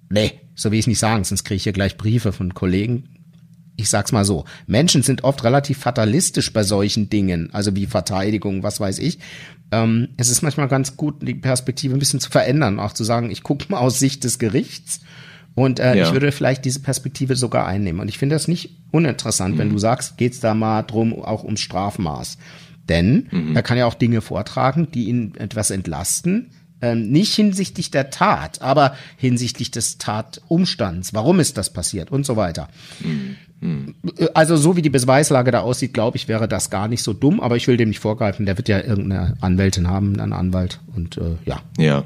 [0.09, 3.09] nee, so will ich nicht sagen, sonst kriege ich hier gleich Briefe von Kollegen.
[3.77, 4.43] Ich sag's mal so.
[4.67, 9.19] Menschen sind oft relativ fatalistisch bei solchen Dingen, also wie Verteidigung, was weiß ich.
[9.71, 13.31] Ähm, es ist manchmal ganz gut, die Perspektive ein bisschen zu verändern, auch zu sagen,
[13.31, 14.99] ich gucke mal aus Sicht des Gerichts
[15.55, 16.05] und äh, ja.
[16.05, 17.99] ich würde vielleicht diese Perspektive sogar einnehmen.
[17.99, 19.59] Und ich finde das nicht uninteressant, mhm.
[19.59, 22.37] wenn du sagst, geht's da mal drum, auch ums Strafmaß.
[22.87, 23.55] Denn mhm.
[23.55, 26.51] er kann ja auch Dinge vortragen, die ihn etwas entlasten.
[26.81, 31.13] Ähm, nicht hinsichtlich der Tat, aber hinsichtlich des Tatumstands.
[31.13, 32.69] Warum ist das passiert und so weiter.
[33.01, 33.35] Mhm.
[33.59, 33.95] mhm.
[34.33, 37.41] Also so wie die Beweislage da aussieht, glaube ich, wäre das gar nicht so dumm,
[37.41, 38.45] aber ich will dem nicht vorgreifen.
[38.45, 41.59] Der wird ja irgendeine Anwältin haben, einen Anwalt und äh, ja.
[41.77, 42.05] Ja.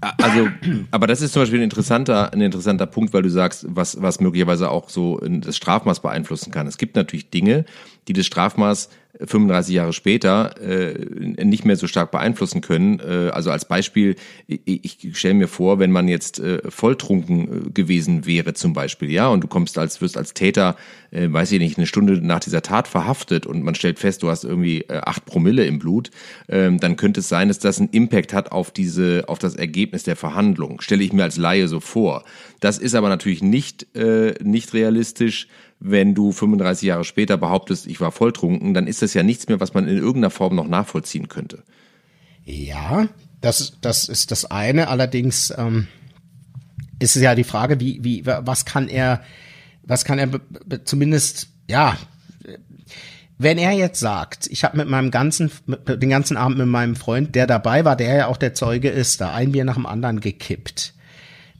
[0.00, 0.48] Also,
[0.90, 4.20] aber das ist zum Beispiel ein interessanter, ein interessanter Punkt, weil du sagst, was, was
[4.20, 6.66] möglicherweise auch so das Strafmaß beeinflussen kann.
[6.66, 7.64] Es gibt natürlich Dinge,
[8.08, 8.90] die das Strafmaß
[9.24, 13.00] 35 Jahre später äh, nicht mehr so stark beeinflussen können.
[13.00, 17.70] Äh, also als Beispiel, ich, ich stelle mir vor, wenn man jetzt äh, volltrunken äh,
[17.70, 20.76] gewesen wäre zum Beispiel, ja, und du kommst als, wirst als Täter,
[21.10, 24.28] äh, weiß ich nicht, eine Stunde nach dieser Tat verhaftet und man stellt fest, du
[24.28, 26.10] hast irgendwie äh, acht Promille im Blut,
[26.48, 30.02] äh, dann könnte es sein, dass das einen Impact hat auf diese, auf das Ergebnis
[30.02, 30.80] der Verhandlung.
[30.80, 32.24] Stelle ich mir als Laie so vor.
[32.60, 38.00] Das ist aber natürlich nicht, äh, nicht realistisch wenn du 35 Jahre später behauptest, ich
[38.00, 41.28] war volltrunken, dann ist das ja nichts mehr, was man in irgendeiner Form noch nachvollziehen
[41.28, 41.62] könnte.
[42.44, 43.08] Ja,
[43.40, 44.88] das, das ist das eine.
[44.88, 45.88] Allerdings ähm,
[46.98, 49.22] ist es ja die Frage, wie, wie, was kann er,
[49.82, 51.96] was kann er zumindest, ja,
[53.38, 56.96] wenn er jetzt sagt, ich habe mit meinem ganzen, mit, den ganzen Abend mit meinem
[56.96, 59.86] Freund, der dabei war, der ja auch der Zeuge ist, da ein Bier nach dem
[59.86, 60.94] anderen gekippt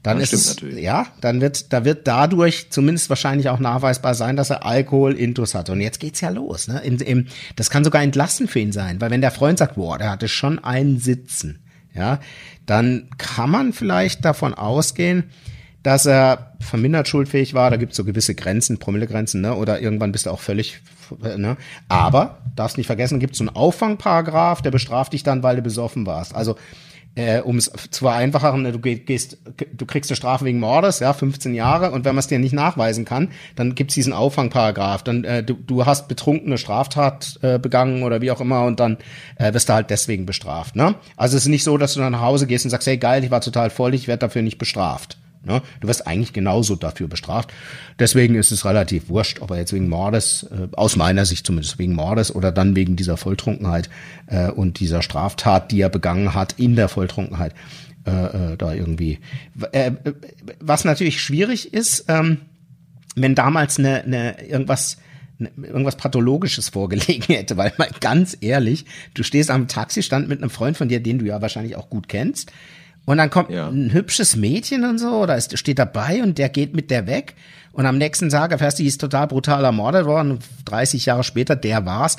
[0.06, 4.36] dann das ist es, ja, dann wird, da wird dadurch zumindest wahrscheinlich auch nachweisbar sein,
[4.36, 5.68] dass er Alkohol intus hat.
[5.68, 6.80] Und jetzt geht's ja los, ne?
[6.84, 9.98] In, in, das kann sogar entlassen für ihn sein, weil wenn der Freund sagt, boah,
[9.98, 11.58] der hatte schon einen Sitzen,
[11.92, 12.20] ja,
[12.66, 15.24] dann kann man vielleicht davon ausgehen,
[15.82, 17.70] dass er vermindert schuldfähig war.
[17.70, 19.56] Da gibt's so gewisse Grenzen, Promillegrenzen, ne?
[19.56, 20.82] Oder irgendwann bist du auch völlig,
[21.20, 21.56] ne?
[21.88, 26.06] Aber darfst nicht vergessen, gibt's so einen Auffangparagraf, der bestraft dich dann, weil du besoffen
[26.06, 26.32] warst.
[26.32, 26.54] Also
[27.16, 29.38] äh, um es zu vereinfachen, du gehst,
[29.72, 32.52] du kriegst eine Strafe wegen Mordes, ja, 15 Jahre, und wenn man es dir nicht
[32.52, 35.02] nachweisen kann, dann gibt's diesen Auffangparagraf.
[35.02, 38.98] Dann äh, du, du hast betrunkene Straftat äh, begangen oder wie auch immer, und dann
[39.36, 40.76] äh, wirst du halt deswegen bestraft.
[40.76, 40.94] Ne?
[41.16, 43.24] Also es ist nicht so, dass du dann nach Hause gehst und sagst, hey geil,
[43.24, 45.18] ich war total voll, ich werde dafür nicht bestraft.
[45.46, 45.62] Ne?
[45.80, 47.52] Du wirst eigentlich genauso dafür bestraft.
[47.98, 51.78] Deswegen ist es relativ wurscht, ob er jetzt wegen Mordes, äh, aus meiner Sicht zumindest
[51.78, 53.88] wegen Mordes oder dann wegen dieser Volltrunkenheit
[54.26, 57.54] äh, und dieser Straftat, die er begangen hat in der Volltrunkenheit,
[58.06, 58.10] äh,
[58.52, 59.20] äh, da irgendwie.
[59.72, 59.92] Äh,
[60.60, 62.38] was natürlich schwierig ist, ähm,
[63.14, 64.98] wenn damals eine, eine irgendwas
[65.38, 70.50] ne, irgendwas Pathologisches vorgelegen hätte, weil mal ganz ehrlich, du stehst am Taxistand mit einem
[70.50, 72.52] Freund von dir, den du ja wahrscheinlich auch gut kennst,
[73.06, 73.68] und dann kommt ja.
[73.68, 77.34] ein hübsches Mädchen und so, oder ist, steht dabei und der geht mit der weg.
[77.72, 80.40] Und am nächsten Tag erfährst du, die ist total brutal ermordet worden.
[80.64, 82.16] 30 Jahre später, der war's.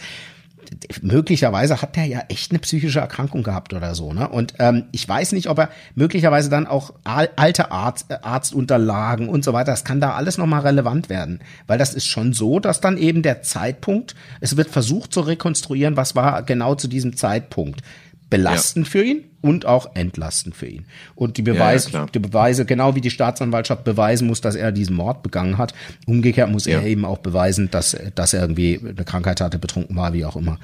[1.02, 4.28] Möglicherweise hat der ja echt eine psychische Erkrankung gehabt oder so, ne?
[4.28, 9.46] Und ähm, ich weiß nicht, ob er möglicherweise dann auch alte Arzt, äh, Arztunterlagen und
[9.46, 11.40] so weiter, das kann da alles nochmal relevant werden.
[11.68, 15.96] Weil das ist schon so, dass dann eben der Zeitpunkt, es wird versucht zu rekonstruieren,
[15.96, 17.82] was war genau zu diesem Zeitpunkt
[18.30, 18.92] belastend ja.
[18.92, 20.86] für ihn und auch entlastend für ihn.
[21.16, 24.96] Und die Beweise, ja, die Beweise, genau wie die Staatsanwaltschaft beweisen muss, dass er diesen
[24.96, 25.74] Mord begangen hat,
[26.06, 26.80] umgekehrt muss ja.
[26.80, 30.36] er eben auch beweisen, dass, dass er irgendwie eine Krankheit hatte, betrunken war, wie auch
[30.36, 30.60] immer.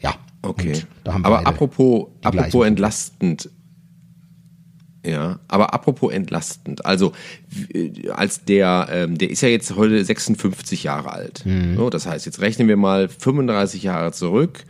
[0.00, 0.14] Ja.
[0.42, 0.82] Okay.
[1.04, 3.48] aber apropos, apropos entlastend,
[5.06, 7.12] ja, aber apropos entlastend, also
[8.12, 11.46] als der, ähm, der ist ja jetzt heute 56 Jahre alt.
[11.46, 11.76] Mhm.
[11.76, 14.64] So, das heißt, jetzt rechnen wir mal 35 Jahre zurück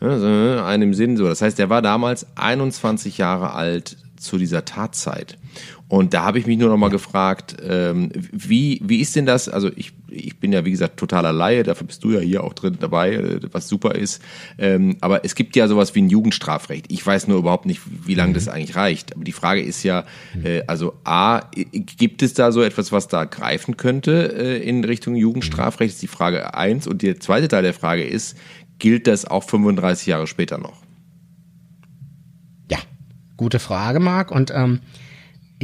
[0.00, 1.26] einem Sinn so.
[1.26, 5.38] Das heißt, er war damals 21 Jahre alt zu dieser Tatzeit.
[5.88, 9.48] Und da habe ich mich nur noch mal gefragt, ähm, wie, wie ist denn das?
[9.48, 12.54] Also ich, ich bin ja, wie gesagt, totaler Laie, dafür bist du ja hier auch
[12.54, 14.22] drin dabei, äh, was super ist.
[14.58, 16.86] Ähm, aber es gibt ja sowas wie ein Jugendstrafrecht.
[16.88, 18.34] Ich weiß nur überhaupt nicht, wie lange mhm.
[18.34, 19.14] das eigentlich reicht.
[19.14, 20.04] Aber die Frage ist ja,
[20.42, 25.14] äh, also A, gibt es da so etwas, was da greifen könnte äh, in Richtung
[25.14, 25.90] Jugendstrafrecht?
[25.90, 26.86] Das ist die Frage eins.
[26.86, 28.36] Und der zweite Teil der Frage ist,
[28.78, 30.82] gilt das auch 35 Jahre später noch?
[32.70, 32.78] Ja,
[33.36, 34.30] gute Frage, Marc.
[34.30, 34.80] Und ähm,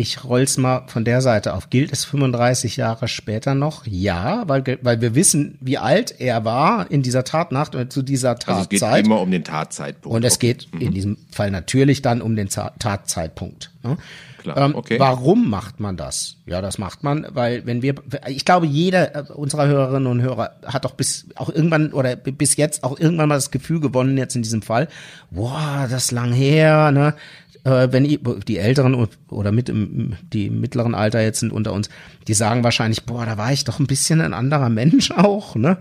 [0.00, 1.68] ich roll's mal von der Seite auf.
[1.68, 3.86] Gilt es 35 Jahre später noch?
[3.86, 8.36] Ja, weil, weil wir wissen, wie alt er war in dieser Tatnacht oder zu dieser
[8.36, 8.54] Tatzeit.
[8.54, 10.16] Also es geht immer um den Tatzeitpunkt.
[10.16, 10.80] Und es geht mhm.
[10.80, 13.72] in diesem Fall natürlich dann um den Tatzeitpunkt.
[13.82, 13.98] Ne?
[14.40, 14.98] Klar, ähm, okay.
[14.98, 16.36] Warum macht man das?
[16.46, 20.86] Ja, das macht man, weil wenn wir, ich glaube, jeder unserer Hörerinnen und Hörer hat
[20.86, 24.42] doch bis auch irgendwann oder bis jetzt auch irgendwann mal das Gefühl gewonnen, jetzt in
[24.42, 24.88] diesem Fall,
[25.30, 27.14] boah, das ist lang her, ne?
[27.64, 31.88] Äh, wenn die Älteren oder mit im, die mittleren Alter jetzt sind unter uns,
[32.26, 35.78] die sagen wahrscheinlich, boah, da war ich doch ein bisschen ein anderer Mensch auch, ne?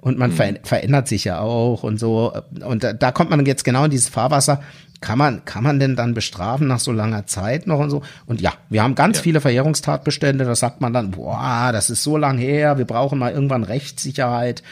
[0.00, 0.58] Und man mhm.
[0.64, 2.32] verändert sich ja auch und so.
[2.64, 4.60] Und da, da kommt man jetzt genau in dieses Fahrwasser
[5.02, 8.02] kann man, kann man denn dann bestrafen nach so langer Zeit noch und so?
[8.24, 9.22] Und ja, wir haben ganz ja.
[9.24, 13.32] viele Verjährungstatbestände, da sagt man dann, boah, das ist so lang her, wir brauchen mal
[13.32, 14.62] irgendwann Rechtssicherheit.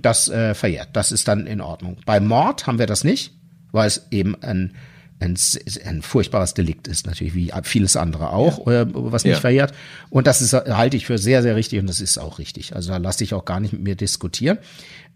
[0.00, 1.98] Das äh, verjährt, das ist dann in Ordnung.
[2.06, 3.34] Bei Mord haben wir das nicht,
[3.70, 4.72] weil es eben ein,
[5.22, 5.36] ein,
[5.84, 8.82] ein furchtbares Delikt ist, natürlich wie vieles andere auch, ja.
[8.82, 9.40] äh, was nicht ja.
[9.40, 9.72] verjährt.
[10.10, 12.74] Und das ist, halte ich für sehr, sehr richtig und das ist auch richtig.
[12.74, 14.58] Also da lasse ich auch gar nicht mit mir diskutieren.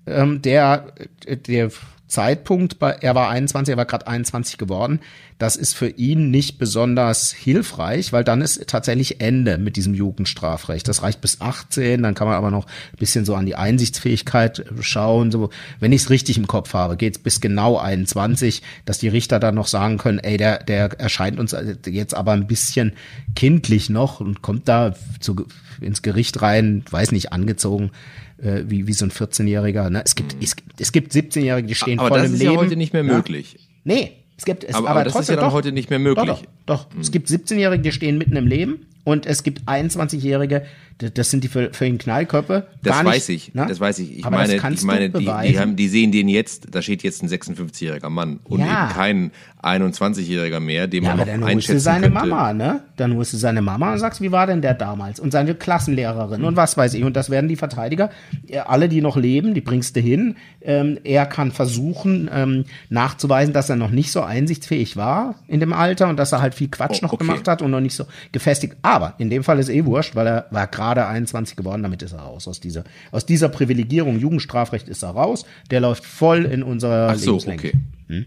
[0.07, 0.92] Ähm, der,
[1.27, 1.71] der
[2.09, 5.01] Zeitpunkt, bei, er war 21, er war gerade 21 geworden,
[5.38, 10.87] das ist für ihn nicht besonders hilfreich, weil dann ist tatsächlich Ende mit diesem Jugendstrafrecht.
[10.88, 14.64] Das reicht bis 18, dann kann man aber noch ein bisschen so an die Einsichtsfähigkeit
[14.81, 15.33] schauen.
[15.33, 19.09] So, wenn ich es richtig im Kopf habe, geht es bis genau 21, dass die
[19.09, 21.55] Richter dann noch sagen können, ey, der, der erscheint uns
[21.87, 22.92] jetzt aber ein bisschen
[23.35, 25.47] kindlich noch und kommt da zu,
[25.81, 27.90] ins Gericht rein, weiß nicht, angezogen
[28.38, 29.90] äh, wie, wie so ein 14-Jähriger.
[29.90, 30.03] Ne?
[30.05, 32.35] Es gibt, es, es gibt 17-Jährige, die stehen aber voll im Leben.
[32.35, 33.55] Aber das ist ja heute nicht mehr möglich.
[33.55, 33.61] Ja?
[33.85, 35.99] Nee, es gibt es aber, aber, aber das trotzdem, ist ja doch, heute nicht mehr
[35.99, 36.27] möglich.
[36.27, 36.94] Doch, doch, doch.
[36.94, 37.01] Mhm.
[37.01, 40.64] es gibt 17-Jährige, die stehen mitten im Leben und es gibt 21-Jährige,
[40.99, 42.66] das sind die für, für den Knallköpfe.
[42.83, 43.66] Das nicht, weiß ich, ne?
[43.69, 44.19] das weiß ich.
[44.19, 47.23] Ich Aber meine, ich meine, die, die, haben, die sehen den jetzt, da steht jetzt
[47.23, 48.87] ein 56-jähriger Mann und ja.
[48.87, 49.31] eben kein
[49.62, 52.29] 21-jähriger mehr, den ja, man aber noch dann einschätzen seine könnte.
[52.29, 52.81] Mama, ne?
[52.97, 55.21] Dann holst du seine Mama und sagst, wie war denn der damals?
[55.21, 56.47] Und seine Klassenlehrerin mhm.
[56.47, 57.05] und was weiß ich.
[57.05, 58.11] Und das werden die Verteidiger,
[58.49, 60.37] äh, alle, die noch leben, die bringst du hin.
[60.62, 65.73] Ähm, er kann versuchen, ähm, nachzuweisen, dass er noch nicht so einsichtsfähig war in dem
[65.73, 68.05] Alter und dass er halt viel Quatsch oh, noch gemacht hat und noch nicht so
[68.33, 68.77] gefestigt.
[68.83, 72.12] Aber in dem Fall ist eh wurscht, weil er war gerade 21 geworden, damit ist
[72.12, 74.18] er raus aus dieser, aus dieser Privilegierung.
[74.18, 75.44] Jugendstrafrecht ist er raus.
[75.70, 77.59] Der läuft voll in unserer Ach so, Lebenslänge.
[77.59, 77.72] Okay.
[78.09, 78.26] Hm?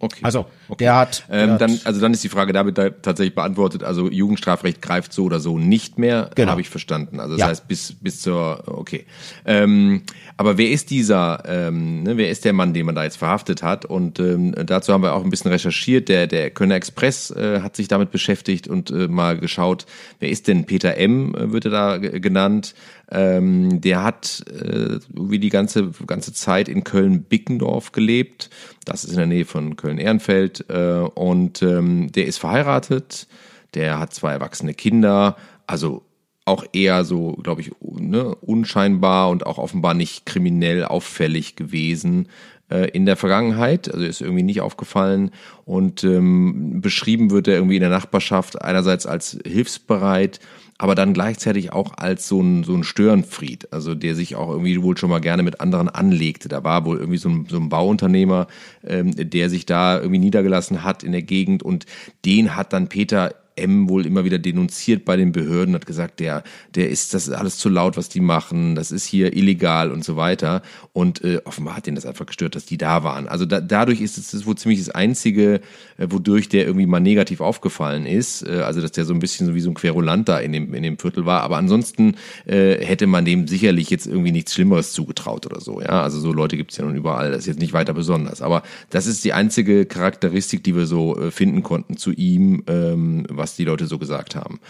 [0.00, 0.20] Okay.
[0.22, 0.84] Also okay.
[0.84, 3.82] der hat, der ähm, dann, also dann ist die Frage damit da tatsächlich beantwortet.
[3.82, 6.52] Also Jugendstrafrecht greift so oder so nicht mehr, genau.
[6.52, 7.18] habe ich verstanden.
[7.18, 7.46] Also das ja.
[7.48, 9.06] heißt bis bis zur okay.
[9.44, 10.02] Ähm,
[10.36, 11.42] aber wer ist dieser?
[11.46, 13.86] Ähm, ne, wer ist der Mann, den man da jetzt verhaftet hat?
[13.86, 16.08] Und ähm, dazu haben wir auch ein bisschen recherchiert.
[16.08, 19.86] Der der Kölner Express äh, hat sich damit beschäftigt und äh, mal geschaut,
[20.20, 21.34] wer ist denn Peter M.
[21.34, 22.74] Äh, wird er da genannt?
[23.10, 28.50] Ähm, der hat äh, wie die ganze ganze Zeit in Köln-Bickendorf gelebt.
[28.84, 30.68] Das ist in der Nähe von Köln-Ehrenfeld.
[30.68, 33.26] Äh, und ähm, der ist verheiratet.
[33.74, 35.36] Der hat zwei erwachsene Kinder.
[35.66, 36.02] Also
[36.44, 42.28] auch eher so, glaube ich, ne, unscheinbar und auch offenbar nicht kriminell auffällig gewesen
[42.70, 43.92] äh, in der Vergangenheit.
[43.92, 45.30] Also ist irgendwie nicht aufgefallen
[45.64, 50.40] und ähm, beschrieben wird er irgendwie in der Nachbarschaft einerseits als hilfsbereit
[50.78, 54.80] aber dann gleichzeitig auch als so ein, so ein Störenfried, also der sich auch irgendwie
[54.80, 56.48] wohl schon mal gerne mit anderen anlegte.
[56.48, 58.46] Da war wohl irgendwie so ein, so ein Bauunternehmer,
[58.86, 61.86] ähm, der sich da irgendwie niedergelassen hat in der Gegend und
[62.24, 66.42] den hat dann Peter M wohl immer wieder denunziert bei den Behörden, hat gesagt, der,
[66.74, 70.04] der ist, das ist alles zu laut, was die machen, das ist hier illegal und
[70.04, 70.62] so weiter.
[70.92, 73.28] Und äh, offenbar hat den das einfach gestört, dass die da waren.
[73.28, 75.60] Also da, dadurch ist es wohl ziemlich das Einzige,
[75.96, 78.46] äh, wodurch der irgendwie mal negativ aufgefallen ist.
[78.46, 80.74] Äh, also dass der so ein bisschen so wie so ein Querulant da in dem,
[80.74, 81.42] in dem Viertel war.
[81.42, 82.16] Aber ansonsten
[82.46, 85.80] äh, hätte man dem sicherlich jetzt irgendwie nichts Schlimmeres zugetraut oder so.
[85.80, 87.30] Ja, also so Leute gibt's ja nun überall.
[87.30, 88.42] Das ist jetzt nicht weiter besonders.
[88.42, 93.26] Aber das ist die einzige Charakteristik, die wir so äh, finden konnten zu ihm, ähm,
[93.28, 94.60] was was die Leute so gesagt haben.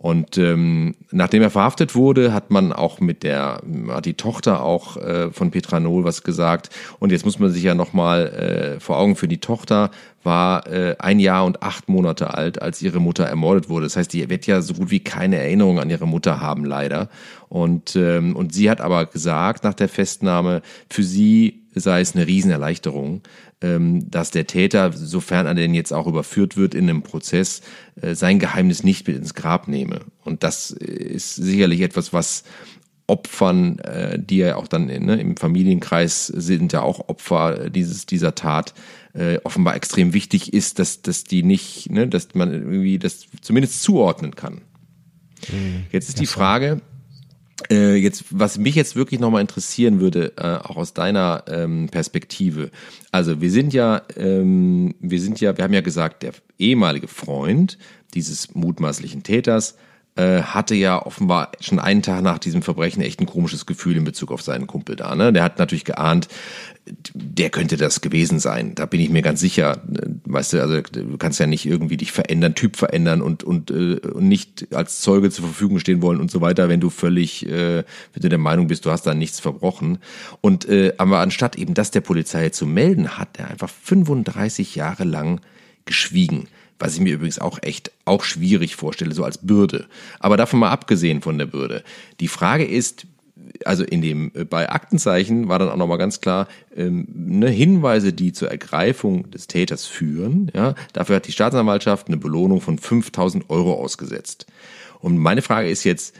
[0.00, 4.96] Und ähm, nachdem er verhaftet wurde, hat man auch mit der, hat die Tochter auch
[4.96, 6.70] äh, von Petra Nohl was gesagt.
[7.00, 9.90] Und jetzt muss man sich ja nochmal äh, vor Augen führen, die Tochter
[10.22, 13.86] war äh, ein Jahr und acht Monate alt, als ihre Mutter ermordet wurde.
[13.86, 17.08] Das heißt, die wird ja so gut wie keine Erinnerung an ihre Mutter haben, leider.
[17.48, 22.26] Und, ähm, und sie hat aber gesagt, nach der Festnahme, für sie sei es eine
[22.26, 23.22] Riesenerleichterung,
[23.60, 27.60] dass der Täter, sofern er denn jetzt auch überführt wird in einem Prozess,
[28.00, 30.00] äh, sein Geheimnis nicht mit ins Grab nehme.
[30.24, 32.44] Und das ist sicherlich etwas, was
[33.08, 38.34] Opfern, äh, die ja auch dann ne, im Familienkreis sind, ja auch Opfer dieses dieser
[38.34, 38.74] Tat,
[39.14, 43.82] äh, offenbar extrem wichtig ist, dass dass die nicht, ne, dass man irgendwie das zumindest
[43.82, 44.60] zuordnen kann.
[45.50, 45.86] Mhm.
[45.90, 46.82] Jetzt ist die Frage,
[47.70, 52.70] äh, jetzt, was mich jetzt wirklich nochmal interessieren würde, äh, auch aus deiner ähm, Perspektive.
[53.10, 57.78] Also wir sind ja, ähm, wir sind ja, wir haben ja gesagt, der ehemalige Freund
[58.14, 59.76] dieses mutmaßlichen Täters
[60.18, 64.32] hatte ja offenbar schon einen Tag nach diesem Verbrechen echt ein komisches Gefühl in Bezug
[64.32, 65.14] auf seinen Kumpel da.
[65.14, 65.32] Ne?
[65.32, 66.28] Der hat natürlich geahnt,
[67.14, 68.74] der könnte das gewesen sein.
[68.74, 69.80] Da bin ich mir ganz sicher.
[70.24, 73.98] Weißt du, also du kannst ja nicht irgendwie dich verändern, Typ verändern und und, äh,
[73.98, 77.84] und nicht als Zeuge zur Verfügung stehen wollen und so weiter, wenn du völlig, äh,
[78.12, 79.98] wenn du der Meinung bist, du hast da nichts verbrochen.
[80.40, 85.04] Und äh, aber anstatt eben das der Polizei zu melden, hat er einfach 35 Jahre
[85.04, 85.40] lang
[85.84, 89.86] geschwiegen was ich mir übrigens auch echt auch schwierig vorstelle, so als Bürde.
[90.20, 91.82] Aber davon mal abgesehen von der Bürde.
[92.20, 93.06] Die Frage ist,
[93.64, 98.12] also in dem äh, bei Aktenzeichen war dann auch nochmal ganz klar ähm, ne, Hinweise,
[98.12, 100.50] die zur Ergreifung des Täters führen.
[100.54, 104.46] Ja, dafür hat die Staatsanwaltschaft eine Belohnung von 5000 Euro ausgesetzt.
[105.00, 106.14] Und meine Frage ist jetzt,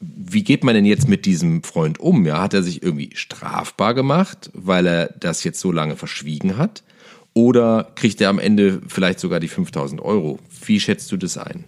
[0.00, 2.26] wie geht man denn jetzt mit diesem Freund um?
[2.26, 6.82] Ja, hat er sich irgendwie strafbar gemacht, weil er das jetzt so lange verschwiegen hat?
[7.34, 10.38] Oder kriegt er am Ende vielleicht sogar die 5000 Euro?
[10.64, 11.64] Wie schätzt du das ein?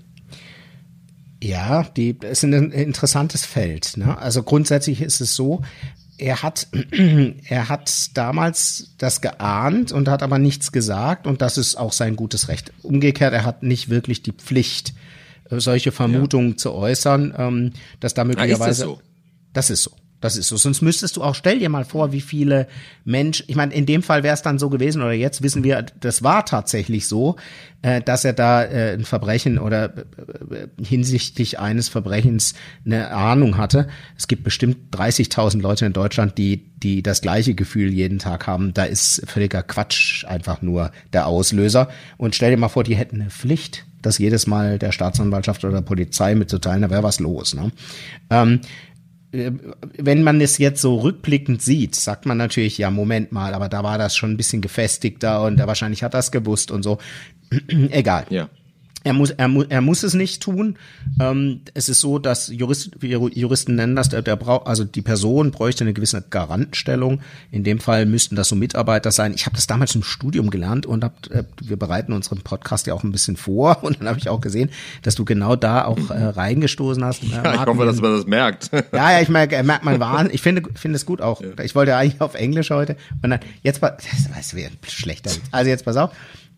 [1.42, 3.96] Ja, die ist ein interessantes Feld.
[3.96, 4.16] Ne?
[4.18, 5.62] Also grundsätzlich ist es so,
[6.16, 6.68] er hat,
[7.48, 12.16] er hat damals das geahnt und hat aber nichts gesagt und das ist auch sein
[12.16, 12.72] gutes Recht.
[12.82, 14.94] Umgekehrt, er hat nicht wirklich die Pflicht,
[15.50, 16.56] äh, solche Vermutungen ja.
[16.56, 18.64] zu äußern, ähm, dass da möglicherweise.
[18.64, 19.00] Na, ist das, so?
[19.52, 19.90] das ist so.
[20.24, 20.56] Das ist so.
[20.56, 22.66] Sonst müsstest du auch, stell dir mal vor, wie viele
[23.04, 25.84] Menschen, ich meine, in dem Fall wäre es dann so gewesen, oder jetzt wissen wir,
[26.00, 27.36] das war tatsächlich so,
[27.82, 30.02] äh, dass er da äh, ein Verbrechen oder äh,
[30.82, 32.54] hinsichtlich eines Verbrechens
[32.86, 33.86] eine Ahnung hatte.
[34.16, 38.72] Es gibt bestimmt 30.000 Leute in Deutschland, die, die das gleiche Gefühl jeden Tag haben.
[38.72, 41.90] Da ist völliger Quatsch einfach nur der Auslöser.
[42.16, 45.74] Und stell dir mal vor, die hätten eine Pflicht, das jedes Mal der Staatsanwaltschaft oder
[45.74, 47.54] der Polizei mitzuteilen, da wäre was los.
[47.54, 47.72] Ne?
[48.30, 48.66] Ähm, äh,
[49.98, 53.82] wenn man es jetzt so rückblickend sieht, sagt man natürlich, ja, Moment mal, aber da
[53.82, 56.98] war das schon ein bisschen gefestigter und wahrscheinlich hat das gewusst und so.
[57.90, 58.26] Egal.
[58.30, 58.48] Ja.
[59.04, 60.76] Er muss, er, mu er muss es nicht tun.
[61.20, 65.50] Ähm, es ist so, dass Jurist, Juristen nennen das, der, der braucht, also die Person
[65.50, 67.20] bräuchte eine gewisse Garantenstellung.
[67.50, 69.34] In dem Fall müssten das so Mitarbeiter sein.
[69.34, 72.94] Ich habe das damals im Studium gelernt und hab, äh, wir bereiten unseren Podcast ja
[72.94, 74.70] auch ein bisschen vor und dann habe ich auch gesehen,
[75.02, 77.24] dass du genau da auch äh, reingestoßen hast.
[77.24, 78.70] Äh, ja, ich hoffe, dass man das merkt.
[78.92, 80.28] ja, ja, ich merke, merkt man wahr.
[80.32, 81.42] Ich finde, finde es gut auch.
[81.42, 81.62] Ja.
[81.62, 83.96] Ich wollte ja eigentlich auf Englisch heute und dann jetzt, das,
[84.34, 85.30] das wäre schlechter.
[85.50, 86.10] Also jetzt pass auf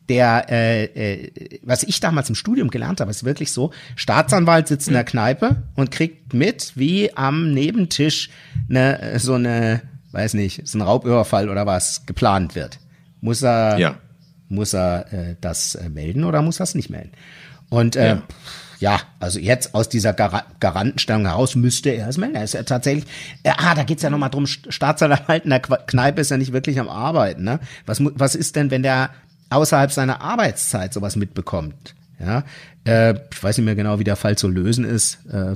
[0.08, 4.88] der, äh, äh, was ich damals im Studium gelernt habe, ist wirklich so, Staatsanwalt sitzt
[4.88, 8.30] in der Kneipe und kriegt mit, wie am Nebentisch
[8.68, 9.82] ne, so eine,
[10.12, 12.78] weiß nicht, so ein Raubüberfall oder was geplant wird.
[13.20, 13.96] Muss er, ja.
[14.48, 17.12] muss er äh, das äh, melden oder muss er es nicht melden?
[17.68, 18.22] Und äh, ja.
[18.78, 22.36] ja, also jetzt aus dieser Gar Garantenstellung heraus müsste er es melden.
[22.36, 23.06] Er ist ja tatsächlich,
[23.42, 26.78] äh, ah, da geht's ja nochmal drum, Staatsanwalt in der Kneipe ist ja nicht wirklich
[26.78, 27.42] am Arbeiten.
[27.42, 27.58] Ne?
[27.86, 29.10] Was, was ist denn, wenn der
[29.50, 31.94] außerhalb seiner Arbeitszeit sowas mitbekommt.
[32.18, 32.44] Ja,
[32.84, 35.18] äh, ich weiß nicht mehr genau, wie der Fall zu lösen ist.
[35.30, 35.54] Äh,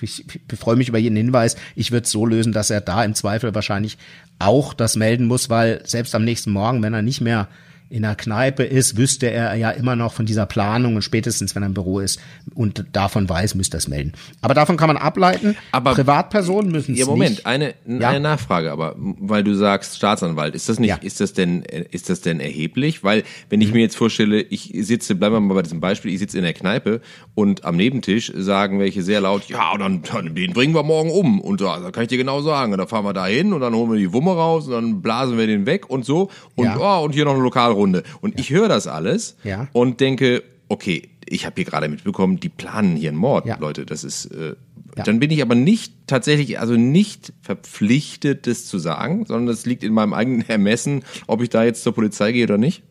[0.00, 1.56] ich, ich freue mich über jeden Hinweis.
[1.74, 3.96] Ich würde es so lösen, dass er da im Zweifel wahrscheinlich
[4.38, 7.48] auch das melden muss, weil selbst am nächsten Morgen, wenn er nicht mehr
[7.88, 11.62] in der Kneipe ist, wüsste er ja immer noch von dieser Planung und spätestens, wenn
[11.62, 12.20] er im Büro ist
[12.54, 14.12] und davon weiß, müsste er es melden.
[14.40, 15.56] Aber davon kann man ableiten.
[15.70, 17.46] Aber Privatpersonen müssen es ja, Moment, nicht.
[17.46, 18.08] Eine, ja?
[18.08, 20.96] eine Nachfrage, aber weil du sagst Staatsanwalt, ist das nicht, ja.
[20.96, 23.04] ist das denn, ist das denn erheblich?
[23.04, 23.74] Weil wenn ich mhm.
[23.74, 26.54] mir jetzt vorstelle, ich sitze, bleiben wir mal bei diesem Beispiel, ich sitze in der
[26.54, 27.00] Kneipe
[27.36, 31.40] und am Nebentisch sagen welche sehr laut, ja, dann, dann den bringen wir morgen um
[31.40, 33.74] und da, da kann ich dir genau sagen, da fahren wir da hin und dann
[33.74, 37.00] holen wir die Wumme raus und dann blasen wir den weg und so und ja.
[37.00, 38.02] oh, und hier noch eine Lokal Runde.
[38.20, 38.40] Und ja.
[38.40, 39.68] ich höre das alles ja.
[39.72, 43.56] und denke, okay, ich habe hier gerade mitbekommen, die planen hier einen Mord, ja.
[43.58, 43.84] Leute.
[43.84, 44.54] Das ist, äh,
[44.96, 45.04] ja.
[45.04, 49.82] dann bin ich aber nicht tatsächlich, also nicht verpflichtet, das zu sagen, sondern das liegt
[49.84, 52.82] in meinem eigenen Ermessen, ob ich da jetzt zur Polizei gehe oder nicht.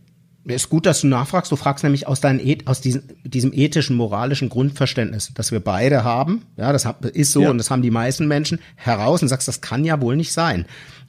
[0.48, 1.52] Ist gut, dass du nachfragst.
[1.52, 6.44] Du fragst nämlich aus, deinem, aus diesem, diesem ethischen, moralischen Grundverständnis, das wir beide haben.
[6.56, 7.50] Ja, das ist so ja.
[7.50, 10.68] und das haben die meisten Menschen heraus und sagst, das kann ja wohl nicht sein.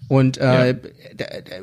[0.08, 0.76] Und äh, ja.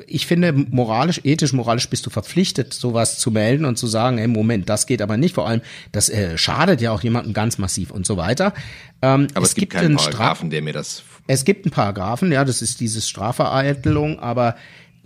[0.08, 4.28] ich finde, moralisch, ethisch, moralisch bist du verpflichtet, sowas zu melden und zu sagen, hey,
[4.28, 5.36] Moment, das geht aber nicht.
[5.36, 8.54] Vor allem, das äh, schadet ja auch jemandem ganz massiv und so weiter.
[9.02, 11.04] Ähm, aber es, es gibt, gibt keinen Paragraphen, der mir das.
[11.28, 14.56] Es gibt einen Paragraphen, ja, das ist dieses Strafvereitelung, aber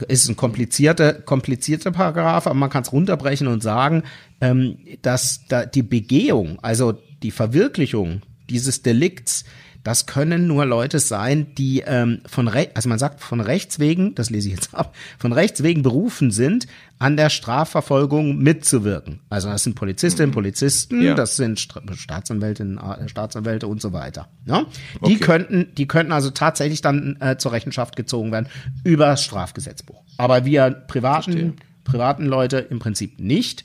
[0.08, 4.04] ist ein komplizierter, komplizierter Paragraph, aber man kann es runterbrechen und sagen,
[4.42, 9.46] ähm, dass da die Begehung, also die Verwirklichung dieses Delikts
[9.84, 14.16] das können nur Leute sein, die ähm, von Recht, also man sagt von Rechts wegen,
[14.16, 16.68] das lese ich jetzt ab, von Rechts wegen berufen sind,
[17.00, 19.20] an der Strafverfolgung mitzuwirken.
[19.30, 20.34] Also das sind Polizistinnen, mhm.
[20.34, 21.14] Polizisten, ja.
[21.14, 24.28] das sind Staatsanwältinnen, äh, Staatsanwälte und so weiter.
[24.46, 24.66] Ja?
[25.06, 25.18] Die okay.
[25.18, 28.48] könnten, die könnten also tatsächlich dann äh, zur Rechenschaft gezogen werden
[28.84, 30.04] über das Strafgesetzbuch.
[30.18, 33.64] Aber wir privaten, privaten Leute im Prinzip nicht.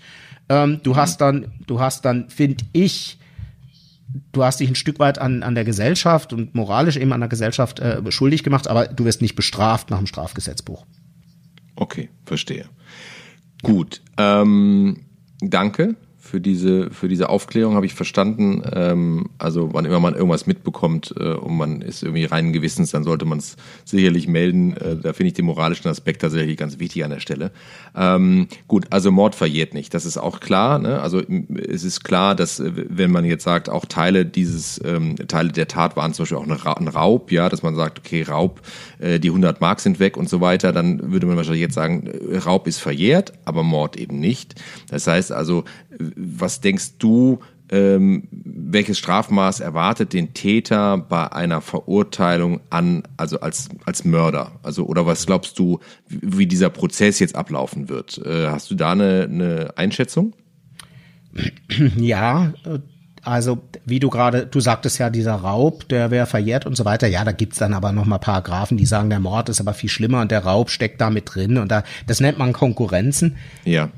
[0.49, 0.97] Ähm, du mhm.
[0.97, 3.19] hast dann, du hast dann, finde ich,
[4.33, 7.29] du hast dich ein Stück weit an, an der Gesellschaft und moralisch eben an der
[7.29, 10.87] Gesellschaft äh, schuldig gemacht, aber du wirst nicht bestraft nach dem Strafgesetzbuch.
[11.77, 12.67] Okay, verstehe.
[13.63, 15.07] Gut, ähm,
[15.41, 15.97] danke
[16.33, 18.63] für diese, für diese Aufklärung habe ich verstanden.
[18.73, 23.05] Ähm, also wann immer man irgendwas mitbekommt äh, und man ist irgendwie reinen Gewissens, dann
[23.05, 24.75] sollte man es sicherlich melden.
[24.79, 27.51] Äh, da finde ich den moralischen Aspekt tatsächlich ganz wichtig an der Stelle.
[27.95, 30.79] Ähm, gut, also Mord verjährt nicht, das ist auch klar.
[30.79, 31.03] Ne?
[31.03, 35.69] Also es ist klar, dass wenn man jetzt sagt, auch Teile dieses, ähm, Teile der
[35.69, 38.63] Tat waren zum Beispiel auch ein Raub, ja, dass man sagt, okay, Raub,
[39.01, 42.07] äh, die 100 Mark sind weg und so weiter, dann würde man wahrscheinlich jetzt sagen,
[42.07, 44.55] äh, Raub ist verjährt, aber Mord eben nicht.
[44.89, 45.65] Das heißt also,
[46.23, 53.71] was denkst du, ähm, welches Strafmaß erwartet den Täter bei einer Verurteilung an, also als,
[53.87, 54.53] als Mörder?
[54.63, 58.19] Also, oder was glaubst du, wie dieser Prozess jetzt ablaufen wird?
[58.19, 60.35] Äh, hast du da eine, eine Einschätzung?
[61.97, 62.53] Ja,
[63.25, 67.07] also wie du gerade, du sagtest ja, dieser Raub, der wäre verjährt und so weiter.
[67.07, 70.21] Ja, da gibt's dann aber nochmal Paragraphen, die sagen, der Mord ist aber viel schlimmer
[70.21, 71.59] und der Raub steckt da mit drin.
[71.59, 73.37] Und da, das nennt man Konkurrenzen.
[73.65, 73.91] Ja.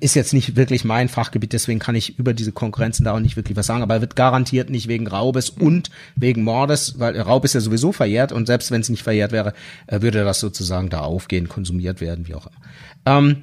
[0.00, 3.36] Ist jetzt nicht wirklich mein Fachgebiet, deswegen kann ich über diese Konkurrenzen da auch nicht
[3.36, 3.82] wirklich was sagen.
[3.82, 7.90] Aber er wird garantiert nicht wegen Raubes und wegen Mordes, weil Raub ist ja sowieso
[7.90, 9.52] verjährt und selbst wenn es nicht verjährt wäre,
[9.88, 13.18] äh, würde das sozusagen da aufgehen, konsumiert werden, wie auch immer.
[13.18, 13.36] Ähm,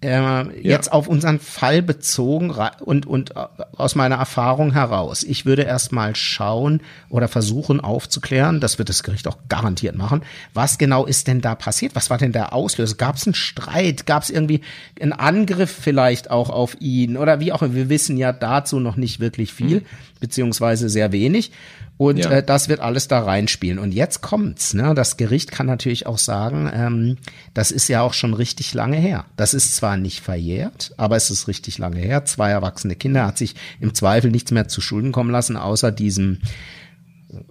[0.00, 0.48] äh, ja.
[0.62, 3.46] jetzt auf unseren Fall bezogen und, und äh,
[3.76, 5.24] aus meiner Erfahrung heraus.
[5.24, 10.22] Ich würde erstmal schauen oder versuchen aufzuklären, das wird das Gericht auch garantiert machen,
[10.54, 11.96] was genau ist denn da passiert?
[11.96, 12.96] Was war denn der Auslöser?
[12.96, 14.06] Gab es einen Streit?
[14.06, 14.60] Gab es irgendwie
[15.00, 17.16] einen Angriff vielleicht auch auf ihn?
[17.16, 19.86] Oder wie auch immer, wir wissen ja dazu noch nicht wirklich viel, mhm.
[20.20, 21.50] beziehungsweise sehr wenig.
[21.98, 22.30] Und ja.
[22.30, 23.78] äh, das wird alles da reinspielen.
[23.78, 24.72] Und jetzt kommt's.
[24.72, 24.94] Ne?
[24.94, 27.16] Das Gericht kann natürlich auch sagen, ähm,
[27.54, 29.26] das ist ja auch schon richtig lange her.
[29.36, 32.24] Das ist zwar nicht verjährt, aber es ist richtig lange her.
[32.24, 36.38] Zwei erwachsene Kinder hat sich im Zweifel nichts mehr zu Schulden kommen lassen, außer diesem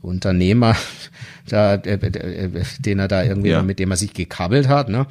[0.02, 0.76] Unternehmer,
[1.50, 3.62] da, äh, äh, den er da irgendwie, ja.
[3.62, 4.88] mit dem er sich gekabbelt hat.
[4.88, 5.08] Ne?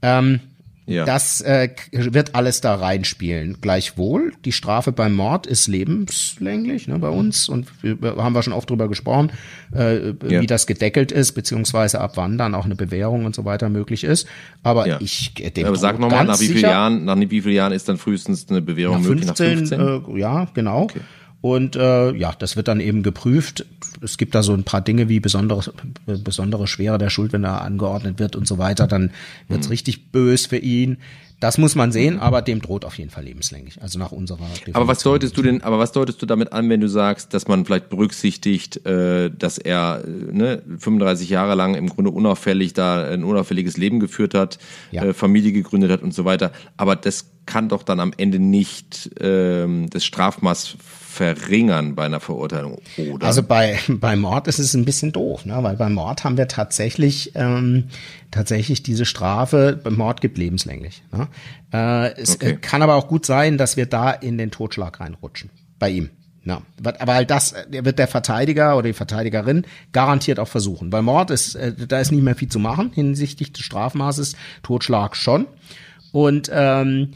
[0.00, 0.40] Ähm,
[0.88, 1.04] ja.
[1.04, 3.58] Das äh, wird alles da reinspielen.
[3.60, 8.54] Gleichwohl, die Strafe beim Mord ist lebenslänglich ne, bei uns und wir, haben wir schon
[8.54, 9.30] oft drüber gesprochen,
[9.74, 10.40] äh, ja.
[10.40, 14.02] wie das gedeckelt ist, beziehungsweise ab wann dann auch eine Bewährung und so weiter möglich
[14.02, 14.26] ist.
[14.62, 14.98] Aber ja.
[15.00, 17.88] ich äh, dem Aber sag nochmal, nach wie vielen Jahren, nach wie vielen Jahren ist
[17.88, 19.70] dann frühestens eine Bewährung nach 15, möglich?
[19.70, 20.16] Nach 15?
[20.16, 20.82] Äh, ja, genau.
[20.84, 21.00] Okay.
[21.40, 23.64] Und äh, ja, das wird dann eben geprüft.
[24.02, 25.72] Es gibt da so ein paar Dinge wie besondere,
[26.06, 28.86] besondere Schwere der Schuld, wenn er angeordnet wird und so weiter.
[28.88, 29.12] Dann
[29.46, 29.72] wird's mhm.
[29.72, 30.98] richtig bös für ihn.
[31.40, 33.80] Das muss man sehen, aber dem droht auf jeden Fall lebenslänglich.
[33.80, 34.38] Also nach unserer.
[34.38, 34.74] Definition.
[34.74, 35.62] Aber was deutest du denn?
[35.62, 39.58] Aber was deutest du damit an, wenn du sagst, dass man vielleicht berücksichtigt, äh, dass
[39.58, 44.58] er äh, ne, 35 Jahre lang im Grunde unauffällig da ein unauffälliges Leben geführt hat,
[44.90, 45.04] ja.
[45.04, 46.50] äh, Familie gegründet hat und so weiter.
[46.76, 50.76] Aber das kann doch dann am Ende nicht ähm, das Strafmaß
[51.18, 53.26] verringern bei einer Verurteilung, oder?
[53.26, 55.58] Also bei, bei Mord ist es ein bisschen doof, ne?
[55.62, 57.88] weil bei Mord haben wir tatsächlich, ähm,
[58.30, 61.02] tatsächlich diese Strafe, beim Mord gibt lebenslänglich.
[61.12, 61.26] Ne?
[61.72, 62.56] Äh, es okay.
[62.60, 65.50] kann aber auch gut sein, dass wir da in den Totschlag reinrutschen,
[65.80, 66.10] bei ihm.
[66.44, 70.88] Ja, aber halt das wird der Verteidiger oder die Verteidigerin garantiert auch versuchen.
[70.88, 75.16] Bei Mord ist, äh, da ist nicht mehr viel zu machen hinsichtlich des Strafmaßes, Totschlag
[75.16, 75.46] schon.
[76.12, 77.10] Und ähm,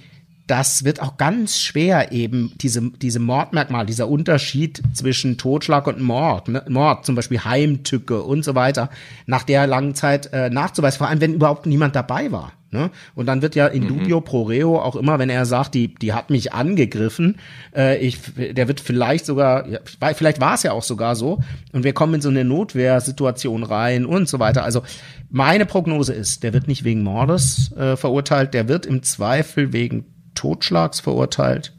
[0.53, 6.48] das wird auch ganz schwer eben diese, diese Mordmerkmal, dieser Unterschied zwischen Totschlag und Mord,
[6.48, 6.62] ne?
[6.68, 8.90] Mord, zum Beispiel Heimtücke und so weiter,
[9.24, 12.53] nach der langen Zeit äh, nachzuweisen, vor allem wenn überhaupt niemand dabei war.
[12.70, 12.90] Ne?
[13.14, 13.88] Und dann wird ja in mhm.
[13.88, 17.38] dubio pro reo auch immer, wenn er sagt, die, die hat mich angegriffen,
[17.74, 21.38] äh, ich, der wird vielleicht sogar, ja, vielleicht war es ja auch sogar so,
[21.72, 24.64] und wir kommen in so eine Notwehrsituation rein und so weiter.
[24.64, 24.82] Also
[25.30, 30.05] meine Prognose ist, der wird nicht wegen Mordes äh, verurteilt, der wird im Zweifel wegen
[30.35, 31.74] Totschlags verurteilt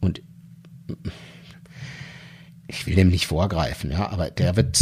[0.00, 0.22] und
[2.68, 4.78] ich will dem nicht vorgreifen, ja, aber der wird,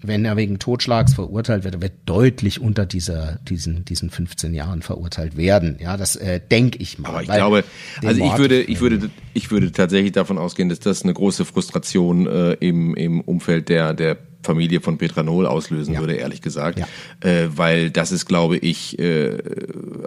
[0.00, 5.36] wenn er wegen Totschlags verurteilt wird, wird deutlich unter dieser, diesen, diesen 15 Jahren verurteilt
[5.36, 5.76] werden.
[5.78, 7.10] Ja, das äh, denke ich mal.
[7.10, 7.64] Aber ich glaube,
[8.02, 12.26] also ich würde, ich würde, ich würde tatsächlich davon ausgehen, dass das eine große Frustration
[12.26, 14.16] äh, im, im Umfeld der, der
[14.46, 16.00] Familie von Petranol auslösen ja.
[16.00, 16.78] würde, ehrlich gesagt.
[16.78, 16.86] Ja.
[17.20, 19.36] Äh, weil das ist, glaube ich, äh,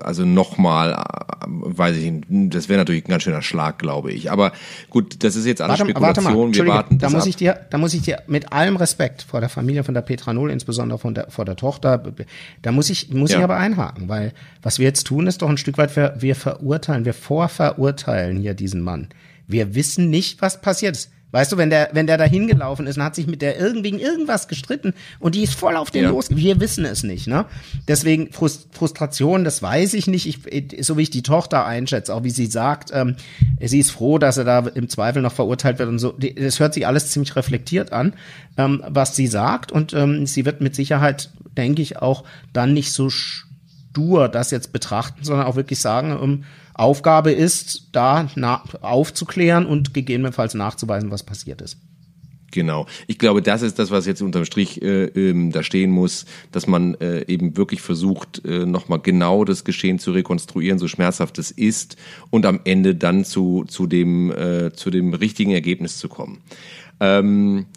[0.01, 4.31] also nochmal, äh, weiß ich nicht, das wäre natürlich ein ganz schöner Schlag, glaube ich.
[4.31, 4.51] Aber
[4.89, 6.47] gut, das ist jetzt alles warte, Spekulation.
[6.47, 6.97] Warte Wir warten.
[6.97, 7.27] Da muss ab.
[7.27, 10.49] ich dir, da muss ich dir mit allem Respekt vor der Familie von der Petranol,
[10.49, 12.01] insbesondere von der, vor der Tochter,
[12.61, 13.37] da muss ich, muss ja.
[13.37, 16.35] ich aber einhaken, weil was wir jetzt tun, ist doch ein Stück weit, wir, wir
[16.35, 19.09] verurteilen, wir vorverurteilen hier diesen Mann.
[19.47, 21.11] Wir wissen nicht, was passiert ist.
[21.31, 23.89] Weißt du, wenn der, wenn der da hingelaufen ist und hat sich mit der irgendwie
[23.89, 26.09] irgendwas gestritten und die ist voll auf den ja.
[26.09, 27.45] los, wir wissen es nicht, ne?
[27.87, 30.27] Deswegen Frust Frustration, das weiß ich nicht.
[30.27, 33.15] Ich, so wie ich die Tochter einschätze, auch wie sie sagt, ähm,
[33.61, 36.11] sie ist froh, dass er da im Zweifel noch verurteilt wird und so.
[36.11, 38.13] Das hört sich alles ziemlich reflektiert an,
[38.57, 42.23] ähm, was sie sagt und ähm, sie wird mit Sicherheit, denke ich, auch
[42.53, 46.43] dann nicht so stur das jetzt betrachten, sondern auch wirklich sagen, ähm,
[46.79, 48.29] Aufgabe ist, da
[48.81, 51.77] aufzuklären und gegebenenfalls nachzuweisen, was passiert ist.
[52.51, 52.87] Genau.
[53.07, 56.67] Ich glaube, das ist das, was jetzt unterm Strich äh, ähm, da stehen muss, dass
[56.67, 61.51] man äh, eben wirklich versucht, äh, nochmal genau das Geschehen zu rekonstruieren, so schmerzhaft es
[61.51, 61.95] ist,
[62.29, 66.39] und am Ende dann zu, zu, dem, äh, zu dem richtigen Ergebnis zu kommen.
[66.99, 67.67] Ähm,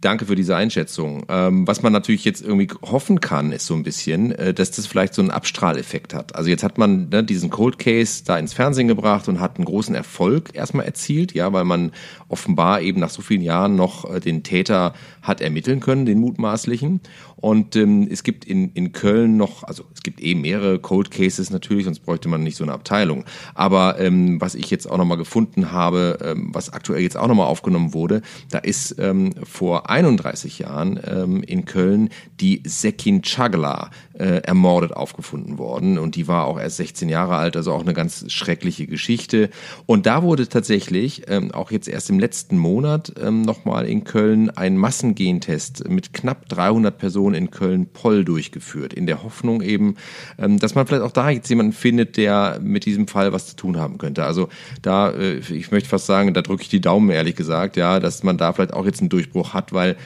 [0.00, 1.26] Danke für diese Einschätzung.
[1.28, 4.86] Ähm, was man natürlich jetzt irgendwie hoffen kann, ist so ein bisschen, äh, dass das
[4.86, 6.34] vielleicht so einen Abstrahleffekt hat.
[6.34, 9.66] Also jetzt hat man ne, diesen Cold Case da ins Fernsehen gebracht und hat einen
[9.66, 11.92] großen Erfolg erstmal erzielt, ja, weil man
[12.28, 17.00] offenbar eben nach so vielen Jahren noch äh, den Täter hat ermitteln können, den mutmaßlichen.
[17.40, 21.50] Und ähm, es gibt in, in Köln noch, also es gibt eh mehrere Cold Cases
[21.50, 23.24] natürlich, sonst bräuchte man nicht so eine Abteilung.
[23.54, 27.46] Aber ähm, was ich jetzt auch nochmal gefunden habe, ähm, was aktuell jetzt auch nochmal
[27.46, 32.10] aufgenommen wurde, da ist ähm, vor 31 Jahren ähm, in Köln
[32.40, 35.98] die Sekin Chagla äh, ermordet aufgefunden worden.
[35.98, 39.50] Und die war auch erst 16 Jahre alt, also auch eine ganz schreckliche Geschichte.
[39.86, 44.50] Und da wurde tatsächlich ähm, auch jetzt erst im letzten Monat ähm, nochmal in Köln
[44.50, 49.96] ein Massengentest mit knapp 300 Personen Station in Köln-Poll durchgeführt, in der Hoffnung eben,
[50.38, 53.56] ähm, dass man vielleicht auch da jetzt jemanden findet, der mit diesem Fall was zu
[53.56, 54.24] tun haben könnte.
[54.24, 54.48] Also
[54.82, 58.22] da, äh, ich möchte fast sagen, da drücke ich die Daumen, ehrlich gesagt, ja, dass
[58.22, 59.96] man da vielleicht auch jetzt einen Durchbruch hat, weil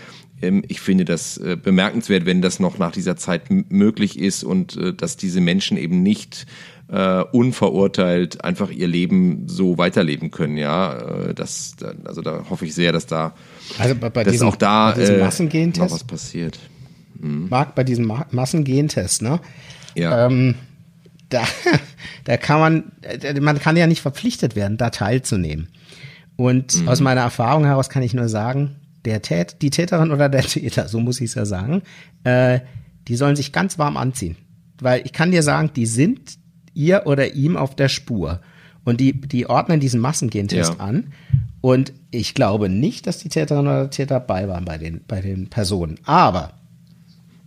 [0.43, 4.77] ähm, ich finde das äh, bemerkenswert, wenn das noch nach dieser Zeit möglich ist und
[4.77, 6.47] äh, dass diese Menschen eben nicht
[6.89, 10.59] äh, unverurteilt einfach ihr Leben so weiterleben können.
[10.59, 13.35] Ja, das, also da hoffe ich sehr, dass da,
[13.79, 16.59] also bei, bei dass diesem, auch da bei äh, noch was passiert.
[17.25, 17.49] Mhm.
[17.49, 19.41] Marc, bei diesem Ma Massengentest, ne?
[19.95, 20.27] Ja.
[20.27, 20.55] Ähm,
[21.31, 21.43] da,
[22.25, 22.93] da kann man,
[23.41, 25.69] man kann ja nicht verpflichtet werden, da teilzunehmen.
[26.37, 26.89] Und mhm.
[26.89, 30.89] aus meiner Erfahrung heraus kann ich nur sagen, der Tät, die Täterin oder der Täter,
[30.89, 31.83] so muss ich es ja sagen,
[32.25, 32.61] äh,
[33.09, 34.37] die sollen sich ganz warm anziehen.
[34.81, 36.39] Weil ich kann dir sagen, die sind
[36.75, 38.41] ihr oder ihm auf der Spur.
[38.85, 40.81] Und die, die ordnen diesen Massengentest ja.
[40.81, 41.13] an.
[41.61, 45.21] Und ich glaube nicht, dass die Täterin oder der Täter bei waren bei den, bei
[45.21, 45.99] den Personen.
[46.05, 46.53] Aber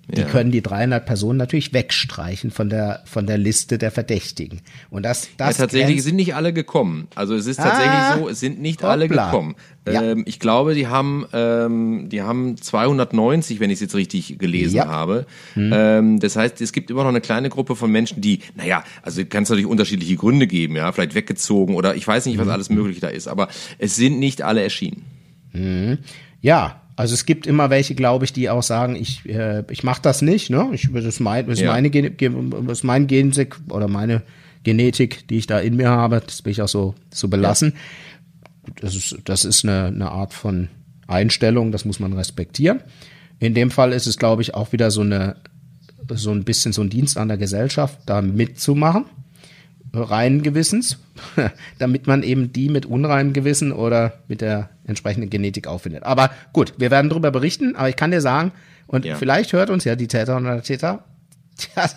[0.10, 0.28] die ja.
[0.28, 4.62] können die 300 Personen natürlich wegstreichen von der von der Liste der Verdächtigen.
[4.89, 7.10] Und das, das ja, tatsächlich sind nicht alle gekommen.
[7.16, 8.91] Also es ist tatsächlich ah, so, es sind nicht hoppla.
[8.91, 9.55] alle gekommen.
[9.86, 10.01] Ja.
[10.01, 14.88] Ähm, ich glaube, die haben ähm, die haben 290, wenn ich es jetzt richtig gelesen
[14.88, 15.26] habe.
[15.55, 15.72] Hm.
[15.74, 19.26] Ähm, das heißt, es gibt immer noch eine kleine Gruppe von Menschen, die, naja, also
[19.26, 22.53] kann es natürlich unterschiedliche Gründe geben, ja, vielleicht weggezogen oder ich weiß nicht, was hm.
[22.53, 25.03] alles möglich da ist, aber es sind nicht alle erschienen.
[25.51, 25.97] Hm.
[26.41, 30.02] Ja, also es gibt immer welche, glaube ich, die auch sagen, ich, äh, ich mache
[30.02, 30.70] das nicht, ne?
[30.74, 31.72] Ich, das ist mein, das ist ja.
[31.72, 34.24] meine das ist mein Gensek oder meine
[34.64, 36.24] Genetik, die ich da in mir habe.
[36.26, 37.74] Das bin ich auch so, so belassen.
[37.76, 38.74] Ja.
[38.82, 40.70] Das ist, das ist eine, eine Art von
[41.06, 42.82] Einstellung, das muss man respektieren.
[43.39, 45.36] In dem Fall ist es, glaube ich, auch wieder so eine,
[46.16, 49.06] so ein bisschen so ein Dienst an der Gesellschaft, da mitzumachen
[50.04, 50.98] reinen Gewissens,
[51.80, 56.04] damit man eben die mit unreinem Gewissen oder mit der entsprechenden Genetik auffindet.
[56.04, 58.52] Aber gut, wir werden darüber berichten, aber ich kann dir sagen,
[58.88, 59.16] und ja.
[59.16, 61.04] vielleicht hört uns ja die Täter oder der Täter,
[61.58, 61.89] tja,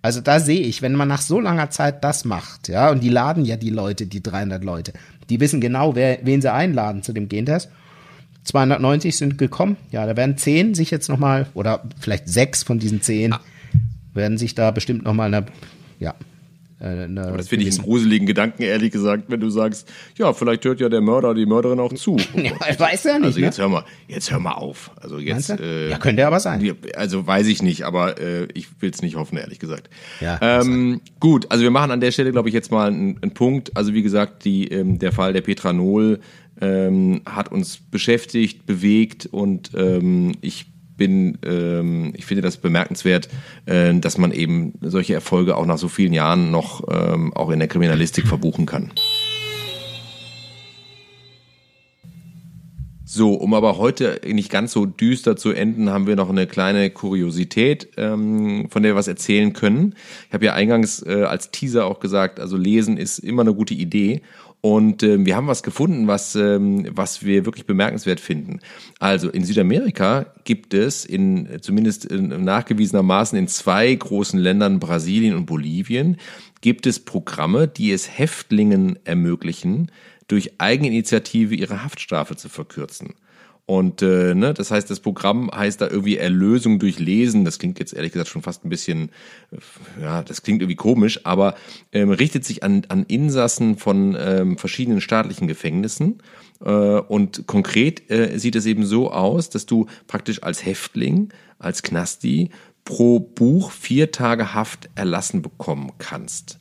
[0.00, 3.08] also da sehe ich, wenn man nach so langer Zeit das macht, ja, und die
[3.08, 4.92] laden ja die Leute, die 300 Leute,
[5.28, 7.70] die wissen genau, wer, wen sie einladen zu dem Gentest.
[8.44, 13.02] 290 sind gekommen, ja, da werden 10 sich jetzt nochmal, oder vielleicht sechs von diesen
[13.02, 13.40] 10 ah.
[14.14, 15.44] werden sich da bestimmt nochmal
[15.98, 16.14] ja,
[16.80, 20.64] äh, Aber das finde ich einen gruseligen Gedanken, ehrlich gesagt, wenn du sagst, ja, vielleicht
[20.64, 22.16] hört ja der Mörder die Mörderin auch zu.
[22.38, 23.26] Ja, weiß ja nicht.
[23.26, 23.64] Also jetzt ne?
[23.64, 24.92] hör mal, jetzt hör mal auf.
[25.00, 25.50] Also jetzt.
[25.50, 26.76] Äh, ja, könnte aber sein.
[26.94, 29.90] Also weiß ich nicht, aber äh, ich will es nicht hoffen, ehrlich gesagt.
[30.20, 30.38] Ja.
[30.40, 33.76] Ähm, gut, also wir machen an der Stelle, glaube ich, jetzt mal einen, einen Punkt.
[33.76, 36.20] Also wie gesagt, die, ähm, der Fall der Petra Nohl
[36.60, 40.66] ähm, hat uns beschäftigt, bewegt und ähm, ich
[40.98, 43.30] bin, ähm, ich finde das bemerkenswert,
[43.64, 47.60] äh, dass man eben solche Erfolge auch nach so vielen Jahren noch ähm, auch in
[47.60, 48.92] der Kriminalistik verbuchen kann.
[53.10, 56.90] So, um aber heute nicht ganz so düster zu enden, haben wir noch eine kleine
[56.90, 59.94] Kuriosität, ähm, von der wir was erzählen können.
[60.28, 63.72] Ich habe ja eingangs äh, als Teaser auch gesagt, also lesen ist immer eine gute
[63.72, 64.20] Idee.
[64.60, 68.58] Und äh, wir haben was gefunden, was, ähm, was wir wirklich bemerkenswert finden.
[68.98, 75.46] Also in Südamerika gibt es in zumindest in, nachgewiesenermaßen in zwei großen Ländern, Brasilien und
[75.46, 76.16] Bolivien,
[76.60, 79.92] gibt es Programme, die es Häftlingen ermöglichen,
[80.26, 83.14] durch Eigeninitiative ihre Haftstrafe zu verkürzen.
[83.68, 87.44] Und äh, ne, das heißt, das Programm heißt da irgendwie Erlösung durch Lesen.
[87.44, 89.10] Das klingt jetzt ehrlich gesagt schon fast ein bisschen,
[89.50, 91.54] äh, ja, das klingt irgendwie komisch, aber
[91.92, 96.22] ähm, richtet sich an, an Insassen von ähm, verschiedenen staatlichen Gefängnissen.
[96.64, 101.82] Äh, und konkret äh, sieht es eben so aus, dass du praktisch als Häftling, als
[101.82, 102.48] Knasti
[102.86, 106.58] pro Buch vier Tage Haft erlassen bekommen kannst.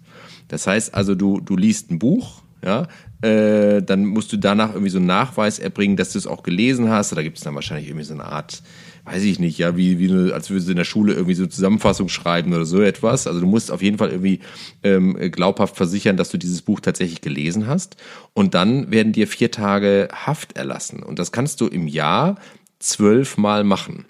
[0.49, 2.89] Das heißt also, du, du liest ein Buch, ja,
[3.21, 6.89] äh, dann musst du danach irgendwie so einen Nachweis erbringen, dass du es auch gelesen
[6.89, 7.15] hast.
[7.15, 8.61] Da gibt es dann wahrscheinlich irgendwie so eine Art,
[9.05, 11.47] weiß ich nicht, ja, wie, wie du, als würdest du in der Schule irgendwie so
[11.47, 13.25] Zusammenfassung schreiben oder so etwas.
[13.25, 14.41] Also du musst auf jeden Fall irgendwie
[14.83, 17.97] ähm, glaubhaft versichern, dass du dieses Buch tatsächlich gelesen hast.
[18.33, 21.01] Und dann werden dir vier Tage Haft erlassen.
[21.01, 22.35] Und das kannst du im Jahr
[22.77, 24.05] zwölfmal machen.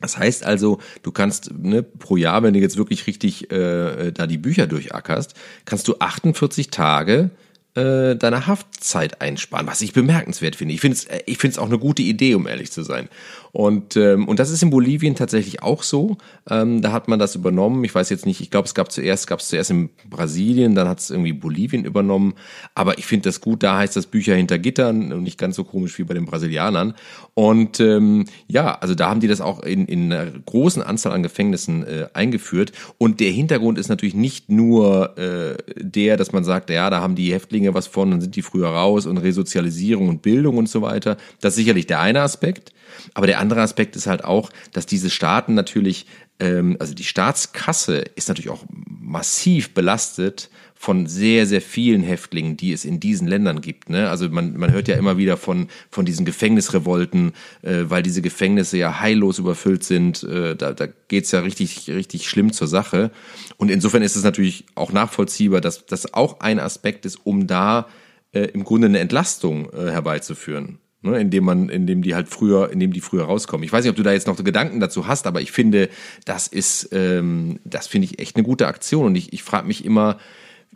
[0.00, 4.26] Das heißt also, du kannst ne, pro Jahr, wenn du jetzt wirklich richtig äh, da
[4.26, 5.34] die Bücher durchackerst,
[5.66, 7.30] kannst du 48 Tage
[7.74, 10.74] äh, deine Haftzeit einsparen, was ich bemerkenswert finde.
[10.74, 13.08] Ich finde es ich finde es auch eine gute Idee, um ehrlich zu sein.
[13.52, 16.16] Und, ähm, und das ist in Bolivien tatsächlich auch so.
[16.48, 17.82] Ähm, da hat man das übernommen.
[17.84, 20.88] Ich weiß jetzt nicht, ich glaube, es gab zuerst, gab es zuerst in Brasilien, dann
[20.88, 22.34] hat es irgendwie Bolivien übernommen.
[22.74, 25.64] Aber ich finde das gut, da heißt das Bücher hinter Gittern und nicht ganz so
[25.64, 26.94] komisch wie bei den Brasilianern.
[27.34, 31.22] Und ähm, ja, also da haben die das auch in, in einer großen Anzahl an
[31.22, 32.72] Gefängnissen äh, eingeführt.
[32.98, 37.14] Und der Hintergrund ist natürlich nicht nur äh, der, dass man sagt, ja, da haben
[37.16, 40.82] die Häftlinge was von, dann sind die früher raus und Resozialisierung und Bildung und so
[40.82, 41.16] weiter.
[41.40, 42.72] Das ist sicherlich der eine Aspekt.
[43.14, 46.06] Aber der andere Aspekt ist halt auch, dass diese Staaten natürlich,
[46.38, 52.72] ähm, also die Staatskasse ist natürlich auch massiv belastet von sehr, sehr vielen Häftlingen, die
[52.72, 53.90] es in diesen Ländern gibt.
[53.90, 54.08] Ne?
[54.08, 58.78] Also man, man hört ja immer wieder von, von diesen Gefängnisrevolten, äh, weil diese Gefängnisse
[58.78, 60.22] ja heillos überfüllt sind.
[60.22, 63.10] Äh, da da geht's ja richtig, richtig schlimm zur Sache.
[63.58, 67.86] Und insofern ist es natürlich auch nachvollziehbar, dass das auch ein Aspekt ist, um da
[68.32, 72.92] äh, im Grunde eine Entlastung äh, herbeizuführen ne, indem man, indem die halt früher, indem
[72.92, 73.64] die früher rauskommen.
[73.64, 75.88] Ich weiß nicht, ob du da jetzt noch Gedanken dazu hast, aber ich finde,
[76.24, 79.84] das ist, ähm, das finde ich echt eine gute Aktion und ich, ich frage mich
[79.84, 80.18] immer,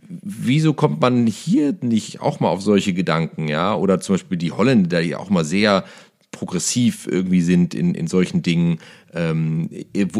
[0.08, 3.74] wieso kommt man hier nicht auch mal auf solche Gedanken, ja?
[3.74, 5.84] Oder zum Beispiel die Holländer, die auch mal sehr
[6.34, 8.78] progressiv irgendwie sind in, in solchen Dingen.
[9.14, 9.70] Ähm,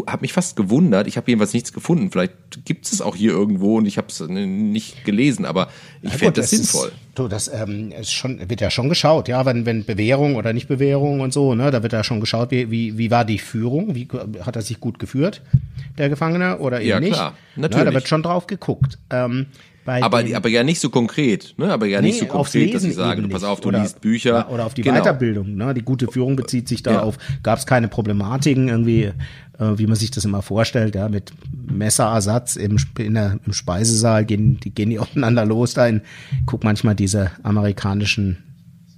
[0.07, 1.07] habe mich fast gewundert.
[1.07, 2.09] Ich habe jedenfalls nichts gefunden.
[2.09, 5.67] Vielleicht gibt es auch hier irgendwo und ich habe es nicht gelesen, aber
[6.01, 6.87] ich ja, fände das sinnvoll.
[6.87, 10.53] Ist, du, das ähm, ist schon, wird ja schon geschaut, ja, wenn, wenn Bewährung oder
[10.53, 13.39] nicht Bewährung und so, ne, da wird ja schon geschaut, wie, wie, wie war die
[13.39, 14.07] Führung, wie
[14.41, 15.41] hat er sich gut geführt,
[15.97, 17.13] der Gefangene, oder eben ja, nicht.
[17.13, 17.85] Klar, natürlich.
[17.85, 18.97] Na, da wird schon drauf geguckt.
[19.09, 19.47] Ähm,
[19.85, 21.71] aber, aber ja nicht so konkret, ne?
[21.71, 24.51] Aber ja nee, nicht so konkret, dass ich sage, pass auf, du oder, liest Bücher.
[24.51, 24.99] Oder auf die genau.
[24.99, 25.73] Weiterbildung, ne?
[25.73, 27.17] Die gute Führung bezieht sich darauf.
[27.17, 27.35] Ja.
[27.43, 29.13] Gab es keine Problematiken irgendwie, äh,
[29.75, 31.33] wie man sich das immer vorstellt, ja, mit
[31.71, 36.01] Messerersatz im, in der, im Speisesaal gehen die, gehen die aufeinander los da in,
[36.45, 38.43] guck manchmal diese amerikanischen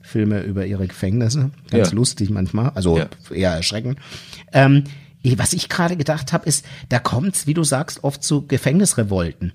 [0.01, 1.51] Filme über ihre Gefängnisse.
[1.69, 1.95] Ganz ja.
[1.95, 3.09] lustig manchmal, also ja.
[3.29, 3.99] eher erschreckend.
[4.53, 4.85] Ähm,
[5.35, 9.51] was ich gerade gedacht habe, ist, da kommt's, wie du sagst, oft zu Gefängnisrevolten.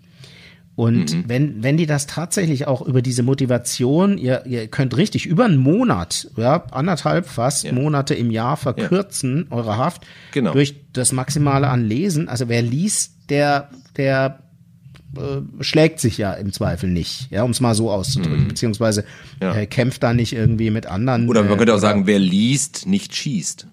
[0.75, 1.25] Und mhm.
[1.27, 5.59] wenn, wenn die das tatsächlich auch über diese Motivation, ihr, ihr könnt richtig über einen
[5.59, 7.73] Monat, ja, anderthalb fast ja.
[7.73, 9.57] Monate im Jahr verkürzen, ja.
[9.57, 10.53] eure Haft, genau.
[10.53, 12.29] durch das Maximale an Lesen.
[12.29, 13.69] Also wer liest, der,
[13.99, 14.39] der
[15.15, 18.49] äh, schlägt sich ja im Zweifel nicht, ja, um es mal so auszudrücken, mhm.
[18.49, 19.05] beziehungsweise
[19.43, 19.55] ja.
[19.55, 21.29] äh, kämpft da nicht irgendwie mit anderen.
[21.29, 23.67] Oder man könnte auch sagen, wer liest, nicht schießt.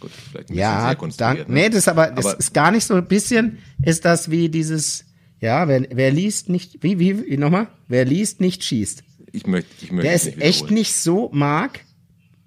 [0.00, 1.44] Gut, vielleicht ein ja, dann, ne?
[1.48, 4.48] nee, das ist aber, das aber ist gar nicht so ein bisschen, ist das wie
[4.48, 5.04] dieses,
[5.40, 7.68] ja, wer, wer liest nicht, wie, wie, wie nochmal?
[7.88, 9.02] Wer liest, nicht schießt.
[9.32, 10.06] Ich möchte, ich möchte.
[10.06, 11.80] Der ist nicht echt nicht so, Marc.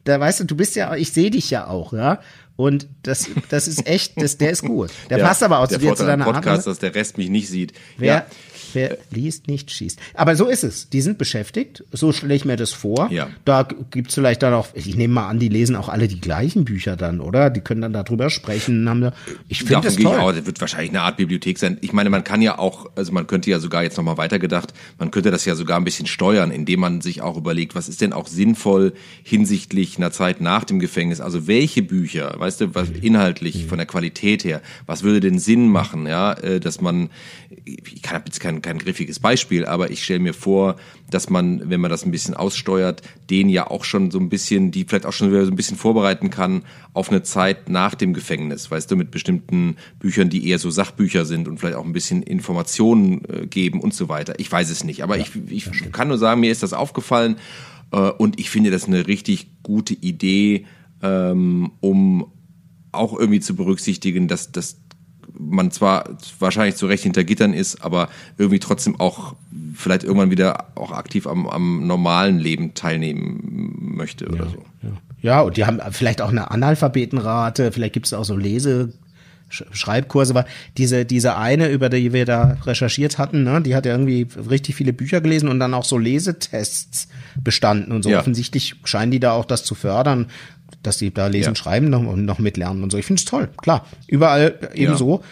[0.04, 2.20] Da weißt du, du bist ja, ich sehe dich ja auch, ja.
[2.56, 4.92] Und das, das ist echt, das, der ist gut.
[5.10, 6.68] Der ja, passt aber auch zu dir, zu deiner Podcast, Art.
[6.68, 7.74] dass der Rest mich nicht sieht.
[7.98, 8.26] Wer, ja.
[8.74, 10.00] Wer liest, nicht schießt.
[10.14, 10.90] Aber so ist es.
[10.90, 11.84] Die sind beschäftigt.
[11.92, 13.10] So stelle ich mir das vor.
[13.12, 13.30] Ja.
[13.46, 16.66] Da gibt's vielleicht dann auch, ich nehme mal an, die lesen auch alle die gleichen
[16.66, 17.50] Bücher dann, oder?
[17.50, 18.88] Die können dann darüber sprechen.
[18.90, 19.14] Haben da,
[19.48, 20.18] ich finde das toll.
[20.18, 21.78] Auch, das wird wahrscheinlich eine Art Bibliothek sein.
[21.82, 25.12] Ich meine, man kann ja auch, also man könnte ja sogar jetzt nochmal weitergedacht, man
[25.12, 28.14] könnte das ja sogar ein bisschen steuern, indem man sich auch überlegt, was ist denn
[28.14, 28.94] auch sinnvoll
[29.24, 31.22] hinsichtlich einer Zeit nach dem Gefängnis?
[31.22, 35.68] Also welche Bücher, weißt du, was inhaltlich von der Qualität her, was würde denn Sinn
[35.68, 37.10] machen, ja, äh, dass man,
[37.66, 40.78] ich habe jetzt kein, kein griffiges Beispiel, aber ich stelle mir vor,
[41.12, 44.72] dass man, wenn man das ein bisschen aussteuert, den ja auch schon so ein bisschen,
[44.72, 48.14] die vielleicht auch schon wieder so ein bisschen vorbereiten kann auf eine Zeit nach dem
[48.14, 51.94] Gefängnis, weißt du, mit bestimmten Büchern, die eher so Sachbücher sind und vielleicht auch ein
[51.94, 54.34] bisschen Informationen äh, geben und so weiter.
[54.40, 57.36] Ich weiß es nicht, aber ja, ich, ich kann nur sagen, mir ist das aufgefallen
[57.92, 60.66] äh, und ich finde das eine richtig gute Idee,
[61.02, 62.32] ähm, um
[62.94, 64.83] auch irgendwie zu berücksichtigen, dass, dass
[65.38, 66.10] man zwar
[66.40, 69.36] wahrscheinlich zu Recht hinter Gittern ist, aber irgendwie trotzdem auch
[69.76, 74.66] vielleicht irgendwann wieder auch aktiv am, am normalen Leben teilnehmen möchte oder ja, so.
[74.82, 74.90] Ja.
[75.22, 78.94] ja, und die haben vielleicht auch eine Analphabetenrate, vielleicht gibt es auch so Lese.
[79.72, 80.46] Schreibkurse war
[80.78, 84.76] diese diese eine über die wir da recherchiert hatten ne die hat ja irgendwie richtig
[84.76, 87.08] viele Bücher gelesen und dann auch so Lesetests
[87.42, 88.20] bestanden und so ja.
[88.20, 90.28] offensichtlich scheinen die da auch das zu fördern
[90.82, 91.56] dass die da lesen, ja.
[91.56, 92.98] schreiben noch, noch mitlernen und so.
[92.98, 93.86] Ich finde es toll, klar.
[94.08, 94.98] Überall eben ja.
[94.98, 95.24] so,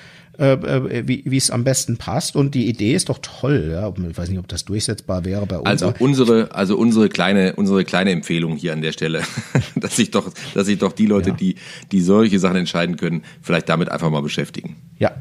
[0.41, 2.35] äh, äh, wie wie es am besten passt.
[2.35, 3.69] Und die Idee ist doch toll.
[3.71, 3.93] Ja?
[4.09, 5.67] Ich weiß nicht, ob das durchsetzbar wäre bei uns.
[5.67, 9.21] Also unsere, also unsere kleine, unsere kleine Empfehlung hier an der Stelle,
[9.75, 11.35] dass sich doch, dass sich doch die Leute, ja.
[11.35, 11.55] die,
[11.91, 14.77] die solche Sachen entscheiden können, vielleicht damit einfach mal beschäftigen.
[14.97, 15.11] Ja.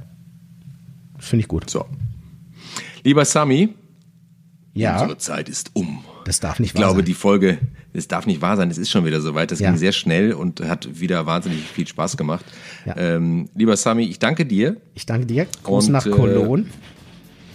[1.18, 1.68] Finde ich gut.
[1.68, 1.84] So.
[3.04, 3.74] Lieber Sami,
[4.72, 5.02] ja.
[5.02, 6.02] unsere Zeit ist um.
[6.30, 7.06] Das darf nicht wahr Ich glaube, sein.
[7.06, 7.58] die Folge,
[7.92, 9.50] es darf nicht wahr sein, es ist schon wieder soweit.
[9.50, 9.68] Das ja.
[9.68, 12.44] ging sehr schnell und hat wieder wahnsinnig viel Spaß gemacht.
[12.86, 12.96] Ja.
[12.96, 14.76] Ähm, lieber Sami, ich danke dir.
[14.94, 15.48] Ich danke dir.
[15.64, 16.66] Gruß und, nach Cologne.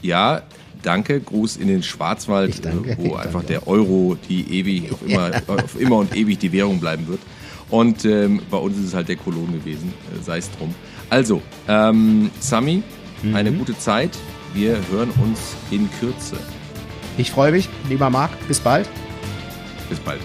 [0.04, 0.42] Äh, ja,
[0.84, 1.22] danke.
[1.22, 3.48] Gruß in den Schwarzwald, danke, wo einfach danke.
[3.48, 7.22] der Euro die ewig, auf immer, auf immer und ewig die Währung bleiben wird.
[7.70, 10.76] Und ähm, bei uns ist es halt der Kolon gewesen, äh, sei es drum.
[11.10, 12.84] Also, ähm, Sami,
[13.24, 13.36] mhm.
[13.36, 14.18] eine gute Zeit.
[14.54, 16.36] Wir hören uns in Kürze.
[17.18, 18.32] Ich freue mich, lieber Marc.
[18.48, 18.88] Bis bald.
[19.90, 20.22] Bis bald.